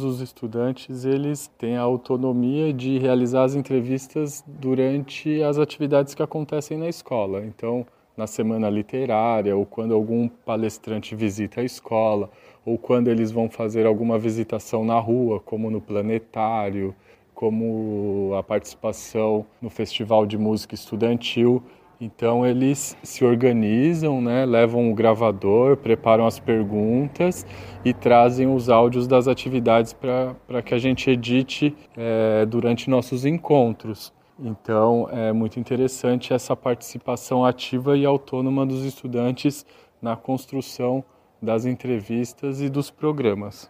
Os 0.00 0.20
estudantes 0.20 1.04
eles 1.04 1.50
têm 1.58 1.76
a 1.76 1.82
autonomia 1.82 2.72
de 2.72 2.98
realizar 2.98 3.42
as 3.42 3.56
entrevistas 3.56 4.44
durante 4.46 5.42
as 5.42 5.58
atividades 5.58 6.14
que 6.14 6.22
acontecem 6.22 6.78
na 6.78 6.88
escola. 6.88 7.44
Então, 7.44 7.84
na 8.16 8.28
semana 8.28 8.70
literária, 8.70 9.56
ou 9.56 9.66
quando 9.66 9.92
algum 9.92 10.28
palestrante 10.28 11.16
visita 11.16 11.60
a 11.60 11.64
escola, 11.64 12.30
ou 12.64 12.78
quando 12.78 13.08
eles 13.08 13.32
vão 13.32 13.50
fazer 13.50 13.86
alguma 13.86 14.20
visitação 14.20 14.84
na 14.84 15.00
rua, 15.00 15.40
como 15.40 15.68
no 15.68 15.80
planetário, 15.80 16.94
como 17.34 18.32
a 18.38 18.42
participação 18.42 19.44
no 19.60 19.68
Festival 19.68 20.26
de 20.26 20.38
Música 20.38 20.76
Estudantil. 20.76 21.60
Então 22.00 22.46
eles 22.46 22.96
se 23.02 23.24
organizam, 23.24 24.20
né, 24.20 24.46
levam 24.46 24.90
o 24.90 24.94
gravador, 24.94 25.76
preparam 25.76 26.26
as 26.26 26.38
perguntas 26.38 27.44
e 27.84 27.92
trazem 27.92 28.46
os 28.46 28.68
áudios 28.68 29.08
das 29.08 29.26
atividades 29.26 29.92
para 29.92 30.62
que 30.62 30.74
a 30.74 30.78
gente 30.78 31.10
edite 31.10 31.76
é, 31.96 32.46
durante 32.46 32.88
nossos 32.88 33.24
encontros. 33.24 34.12
Então 34.38 35.08
é 35.10 35.32
muito 35.32 35.58
interessante 35.58 36.32
essa 36.32 36.54
participação 36.54 37.44
ativa 37.44 37.96
e 37.96 38.06
autônoma 38.06 38.64
dos 38.64 38.84
estudantes 38.84 39.66
na 40.00 40.14
construção 40.14 41.02
das 41.42 41.66
entrevistas 41.66 42.60
e 42.60 42.68
dos 42.68 42.90
programas. 42.90 43.68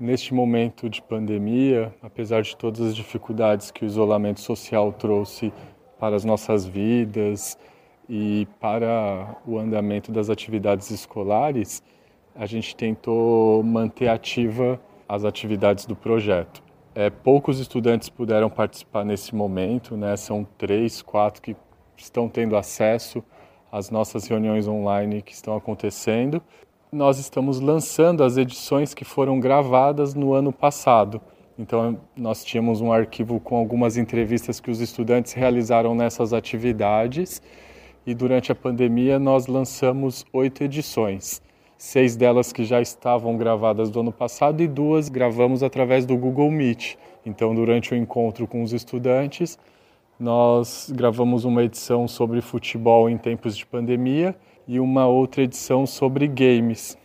Neste 0.00 0.32
momento 0.32 0.88
de 0.88 1.02
pandemia, 1.02 1.92
apesar 2.00 2.40
de 2.40 2.56
todas 2.56 2.80
as 2.80 2.96
dificuldades 2.96 3.70
que 3.70 3.84
o 3.84 3.86
isolamento 3.86 4.40
social 4.40 4.92
trouxe 4.92 5.52
para 5.98 6.16
as 6.16 6.24
nossas 6.24 6.66
vidas 6.66 7.58
e 8.08 8.46
para 8.58 9.36
o 9.46 9.58
andamento 9.58 10.10
das 10.10 10.30
atividades 10.30 10.90
escolares, 10.90 11.82
a 12.34 12.46
gente 12.46 12.74
tentou 12.74 13.62
manter 13.62 14.08
ativa 14.08 14.80
as 15.08 15.24
atividades 15.24 15.86
do 15.86 15.96
projeto. 15.96 16.62
É, 16.94 17.10
poucos 17.10 17.60
estudantes 17.60 18.08
puderam 18.08 18.48
participar 18.48 19.04
nesse 19.04 19.34
momento, 19.34 19.96
né? 19.96 20.16
são 20.16 20.46
três, 20.56 21.02
quatro 21.02 21.42
que 21.42 21.56
estão 21.96 22.28
tendo 22.28 22.56
acesso 22.56 23.22
às 23.70 23.90
nossas 23.90 24.26
reuniões 24.26 24.66
online 24.66 25.22
que 25.22 25.32
estão 25.32 25.56
acontecendo. 25.56 26.42
Nós 26.90 27.18
estamos 27.18 27.60
lançando 27.60 28.24
as 28.24 28.36
edições 28.36 28.94
que 28.94 29.04
foram 29.04 29.38
gravadas 29.38 30.14
no 30.14 30.32
ano 30.32 30.52
passado. 30.52 31.20
Então, 31.58 31.98
nós 32.16 32.44
tínhamos 32.44 32.80
um 32.80 32.92
arquivo 32.92 33.40
com 33.40 33.56
algumas 33.56 33.96
entrevistas 33.96 34.60
que 34.60 34.70
os 34.70 34.80
estudantes 34.80 35.32
realizaram 35.32 35.92
nessas 35.92 36.32
atividades. 36.32 37.42
E 38.06 38.14
durante 38.14 38.52
a 38.52 38.54
pandemia, 38.54 39.18
nós 39.18 39.48
lançamos 39.48 40.24
oito 40.32 40.62
edições. 40.62 41.42
Seis 41.76 42.16
delas 42.16 42.52
que 42.52 42.64
já 42.64 42.80
estavam 42.80 43.36
gravadas 43.36 43.90
do 43.90 44.00
ano 44.00 44.12
passado 44.12 44.62
e 44.62 44.68
duas 44.68 45.08
gravamos 45.08 45.62
através 45.62 46.06
do 46.06 46.16
Google 46.16 46.50
Meet. 46.50 46.94
Então, 47.26 47.54
durante 47.54 47.92
o 47.92 47.96
encontro 47.96 48.46
com 48.46 48.62
os 48.62 48.72
estudantes, 48.72 49.58
nós 50.18 50.92
gravamos 50.94 51.44
uma 51.44 51.62
edição 51.62 52.06
sobre 52.06 52.40
futebol 52.40 53.10
em 53.10 53.18
tempos 53.18 53.56
de 53.56 53.66
pandemia 53.66 54.34
e 54.66 54.78
uma 54.78 55.06
outra 55.06 55.42
edição 55.42 55.86
sobre 55.86 56.26
games. 56.28 56.96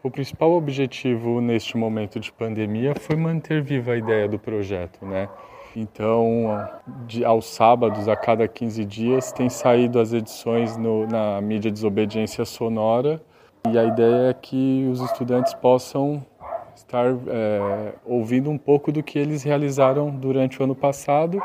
O 0.00 0.10
principal 0.10 0.52
objetivo 0.52 1.40
neste 1.40 1.76
momento 1.76 2.20
de 2.20 2.30
pandemia 2.30 2.94
foi 2.94 3.16
manter 3.16 3.60
viva 3.60 3.92
a 3.92 3.96
ideia 3.96 4.28
do 4.28 4.38
projeto, 4.38 5.04
né? 5.04 5.28
Então, 5.74 6.68
de, 7.06 7.24
aos 7.24 7.46
sábados, 7.46 8.08
a 8.08 8.16
cada 8.16 8.46
15 8.46 8.84
dias, 8.84 9.32
tem 9.32 9.48
saído 9.48 9.98
as 9.98 10.12
edições 10.12 10.76
no, 10.76 11.06
na 11.06 11.40
mídia 11.40 11.70
Desobediência 11.70 12.44
Sonora 12.44 13.20
e 13.70 13.76
a 13.76 13.84
ideia 13.84 14.30
é 14.30 14.34
que 14.34 14.88
os 14.90 15.00
estudantes 15.00 15.52
possam 15.54 16.24
estar 16.74 17.06
é, 17.06 17.92
ouvindo 18.06 18.50
um 18.50 18.56
pouco 18.56 18.92
do 18.92 19.02
que 19.02 19.18
eles 19.18 19.42
realizaram 19.42 20.10
durante 20.10 20.60
o 20.60 20.64
ano 20.64 20.74
passado 20.74 21.42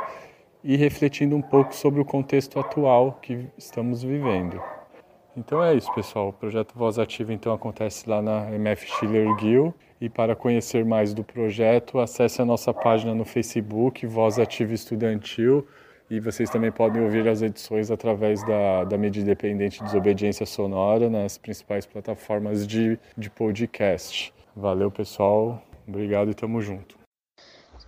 e 0.64 0.76
refletindo 0.76 1.36
um 1.36 1.42
pouco 1.42 1.76
sobre 1.76 2.00
o 2.00 2.06
contexto 2.06 2.60
atual 2.60 3.18
que 3.22 3.48
estamos 3.58 4.04
vivendo. 4.04 4.62
Então 5.36 5.64
é 5.64 5.76
isso, 5.76 5.92
pessoal. 5.94 6.30
O 6.30 6.34
projeto 6.34 6.74
Voz 6.76 7.00
Ativa 7.00 7.34
então 7.34 7.54
acontece 7.54 8.08
lá 8.08 8.22
na 8.22 8.52
MF 8.52 8.88
Schiller 8.88 9.28
Gill. 9.40 9.74
E 10.00 10.10
para 10.10 10.36
conhecer 10.36 10.86
mais 10.86 11.14
do 11.14 11.24
projeto, 11.24 12.00
acesse 12.00 12.42
a 12.42 12.46
nossa 12.46 12.74
página 12.74 13.16
no 13.16 13.26
Facebook, 13.26 14.06
Voz 14.06 14.38
Ativa 14.38 14.74
Estudantil. 14.74 15.68
E 16.10 16.20
vocês 16.20 16.50
também 16.50 16.72
podem 16.72 17.02
ouvir 17.02 17.28
as 17.28 17.42
edições 17.42 17.90
através 17.90 18.46
da, 18.46 18.84
da 18.84 18.98
mídia 18.98 19.22
independente 19.22 19.84
Desobediência 19.84 20.46
Sonora 20.46 21.10
nas 21.10 21.38
principais 21.38 21.86
plataformas 21.86 22.68
de, 22.68 23.00
de 23.18 23.30
podcast. 23.30 24.34
Valeu, 24.56 24.92
pessoal. 24.92 25.64
Obrigado 25.88 26.30
e 26.30 26.34
tamo 26.36 26.62
junto. 26.62 26.96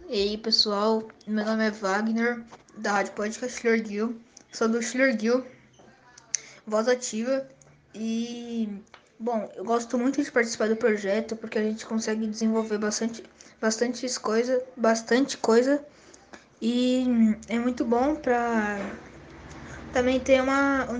E 0.09 0.13
aí, 0.13 0.37
pessoal. 0.37 1.03
Meu 1.27 1.45
nome 1.45 1.67
é 1.67 1.71
Wagner, 1.71 2.43
da 2.77 2.93
Rádio 2.93 3.13
Podcast 3.13 3.59
Schiller 3.59 3.85
Gill. 3.85 4.15
Sou 4.51 4.69
do 4.69 4.81
Schiller 4.81 5.19
Gill, 5.19 5.43
voz 6.65 6.87
ativa. 6.87 7.47
E, 7.93 8.69
bom, 9.19 9.49
eu 9.55 9.63
gosto 9.63 9.97
muito 9.97 10.21
de 10.21 10.31
participar 10.31 10.67
do 10.67 10.75
projeto 10.75 11.35
porque 11.35 11.57
a 11.57 11.63
gente 11.63 11.85
consegue 11.85 12.27
desenvolver 12.27 12.77
bastante, 12.77 13.23
bastante 13.61 14.07
coisa, 14.19 14.63
bastante 14.75 15.37
coisa. 15.37 15.83
E 16.61 17.05
é 17.47 17.59
muito 17.59 17.85
bom 17.85 18.15
para 18.15 18.77
também 19.93 20.19
ter 20.19 20.41
uma, 20.41 20.89
um 20.91 20.99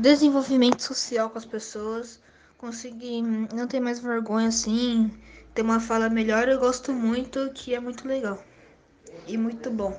desenvolvimento 0.00 0.80
social 0.82 1.30
com 1.30 1.38
as 1.38 1.44
pessoas, 1.44 2.20
conseguir 2.58 3.22
não 3.22 3.66
ter 3.66 3.80
mais 3.80 3.98
vergonha 3.98 4.48
assim, 4.48 5.10
ter 5.54 5.62
uma 5.62 5.80
fala 5.80 6.08
melhor. 6.08 6.48
Eu 6.48 6.58
gosto 6.58 6.92
muito, 6.92 7.50
que 7.54 7.74
é 7.74 7.80
muito 7.80 8.06
legal 8.06 8.42
e 9.26 9.36
muito 9.36 9.70
bom. 9.70 9.96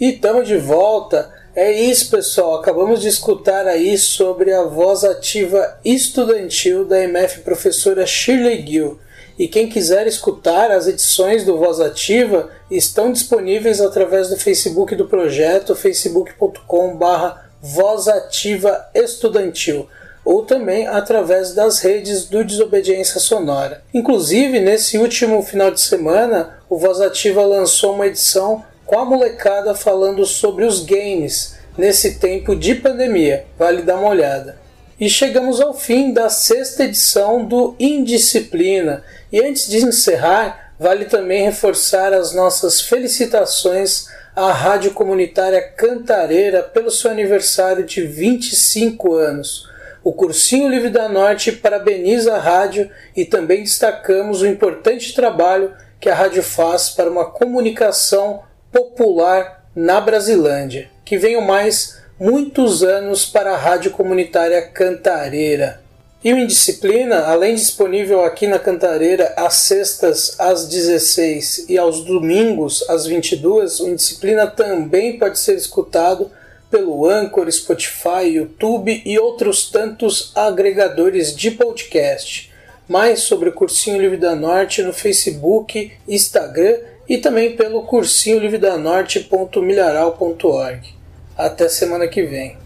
E 0.00 0.14
estamos 0.14 0.48
de 0.48 0.56
volta. 0.56 1.30
É 1.54 1.70
isso, 1.70 2.10
pessoal. 2.10 2.54
Acabamos 2.54 3.02
de 3.02 3.08
escutar 3.08 3.66
aí 3.66 3.98
sobre 3.98 4.50
a 4.50 4.62
voz 4.62 5.04
ativa 5.04 5.78
estudantil 5.84 6.86
da 6.86 7.02
MF 7.02 7.40
professora 7.40 8.06
Shirley 8.06 8.66
Gill. 8.66 8.98
E 9.38 9.46
quem 9.46 9.68
quiser 9.68 10.06
escutar 10.06 10.70
as 10.70 10.86
edições 10.86 11.44
do 11.44 11.56
Voz 11.56 11.80
Ativa 11.80 12.50
estão 12.70 13.10
disponíveis 13.10 13.80
através 13.80 14.28
do 14.28 14.36
Facebook 14.36 14.94
do 14.94 15.06
projeto, 15.06 15.74
facebook.com.br 15.74 17.38
Voz 17.62 18.06
Ativa 18.06 18.86
Estudantil, 18.94 19.88
ou 20.24 20.44
também 20.44 20.86
através 20.86 21.54
das 21.54 21.78
redes 21.80 22.26
do 22.26 22.44
Desobediência 22.44 23.18
Sonora. 23.18 23.82
Inclusive, 23.94 24.60
nesse 24.60 24.98
último 24.98 25.42
final 25.42 25.70
de 25.70 25.80
semana, 25.80 26.58
o 26.68 26.76
Voz 26.78 27.00
Ativa 27.00 27.42
lançou 27.42 27.94
uma 27.94 28.06
edição 28.06 28.62
com 28.90 28.98
a 28.98 29.04
molecada 29.04 29.72
falando 29.72 30.26
sobre 30.26 30.64
os 30.64 30.84
games 30.84 31.54
nesse 31.78 32.16
tempo 32.16 32.56
de 32.56 32.74
pandemia. 32.74 33.46
Vale 33.56 33.82
dar 33.82 33.94
uma 33.94 34.08
olhada. 34.08 34.58
E 34.98 35.08
chegamos 35.08 35.60
ao 35.60 35.72
fim 35.72 36.12
da 36.12 36.28
sexta 36.28 36.82
edição 36.82 37.44
do 37.44 37.76
Indisciplina. 37.78 39.04
E 39.30 39.40
antes 39.40 39.68
de 39.68 39.76
encerrar, 39.76 40.74
vale 40.76 41.04
também 41.04 41.44
reforçar 41.44 42.12
as 42.12 42.34
nossas 42.34 42.80
felicitações 42.80 44.08
à 44.34 44.50
Rádio 44.50 44.90
Comunitária 44.90 45.62
Cantareira 45.62 46.60
pelo 46.60 46.90
seu 46.90 47.12
aniversário 47.12 47.84
de 47.84 48.02
25 48.02 49.14
anos. 49.14 49.68
O 50.02 50.12
Cursinho 50.12 50.68
Livre 50.68 50.90
da 50.90 51.08
Norte 51.08 51.52
parabeniza 51.52 52.34
a 52.34 52.40
rádio 52.40 52.90
e 53.16 53.24
também 53.24 53.62
destacamos 53.62 54.42
o 54.42 54.48
importante 54.48 55.14
trabalho 55.14 55.72
que 56.00 56.08
a 56.08 56.14
rádio 56.14 56.42
faz 56.42 56.90
para 56.90 57.08
uma 57.08 57.26
comunicação 57.26 58.49
popular 58.72 59.64
na 59.74 60.00
Brasilândia. 60.00 60.90
Que 61.04 61.18
venham 61.18 61.40
mais 61.40 61.98
muitos 62.18 62.82
anos 62.82 63.24
para 63.24 63.52
a 63.52 63.56
Rádio 63.56 63.90
Comunitária 63.90 64.60
Cantareira. 64.62 65.80
E 66.22 66.34
o 66.34 66.38
Indisciplina, 66.38 67.20
além 67.20 67.54
disponível 67.54 68.22
aqui 68.22 68.46
na 68.46 68.58
Cantareira 68.58 69.32
às 69.38 69.54
sextas 69.54 70.38
às 70.38 70.68
16 70.68 71.64
e 71.66 71.78
aos 71.78 72.04
domingos 72.04 72.84
às 72.90 73.06
22, 73.06 73.80
o 73.80 73.88
Indisciplina 73.88 74.46
também 74.46 75.18
pode 75.18 75.38
ser 75.38 75.56
escutado 75.56 76.30
pelo 76.70 77.08
Anchor, 77.08 77.50
Spotify, 77.50 78.26
YouTube 78.34 79.02
e 79.04 79.18
outros 79.18 79.70
tantos 79.70 80.30
agregadores 80.34 81.34
de 81.34 81.52
podcast. 81.52 82.52
Mais 82.86 83.20
sobre 83.20 83.48
o 83.48 83.52
Cursinho 83.52 84.00
Livre 84.00 84.18
da 84.18 84.34
Norte 84.34 84.82
no 84.82 84.92
Facebook, 84.92 85.90
Instagram 86.06 86.76
e 87.10 87.18
também 87.18 87.54
pelo 87.56 87.82
cursinho 87.82 88.38
livredanorte.milharal.org. 88.38 90.94
Até 91.36 91.68
semana 91.68 92.06
que 92.06 92.22
vem. 92.22 92.56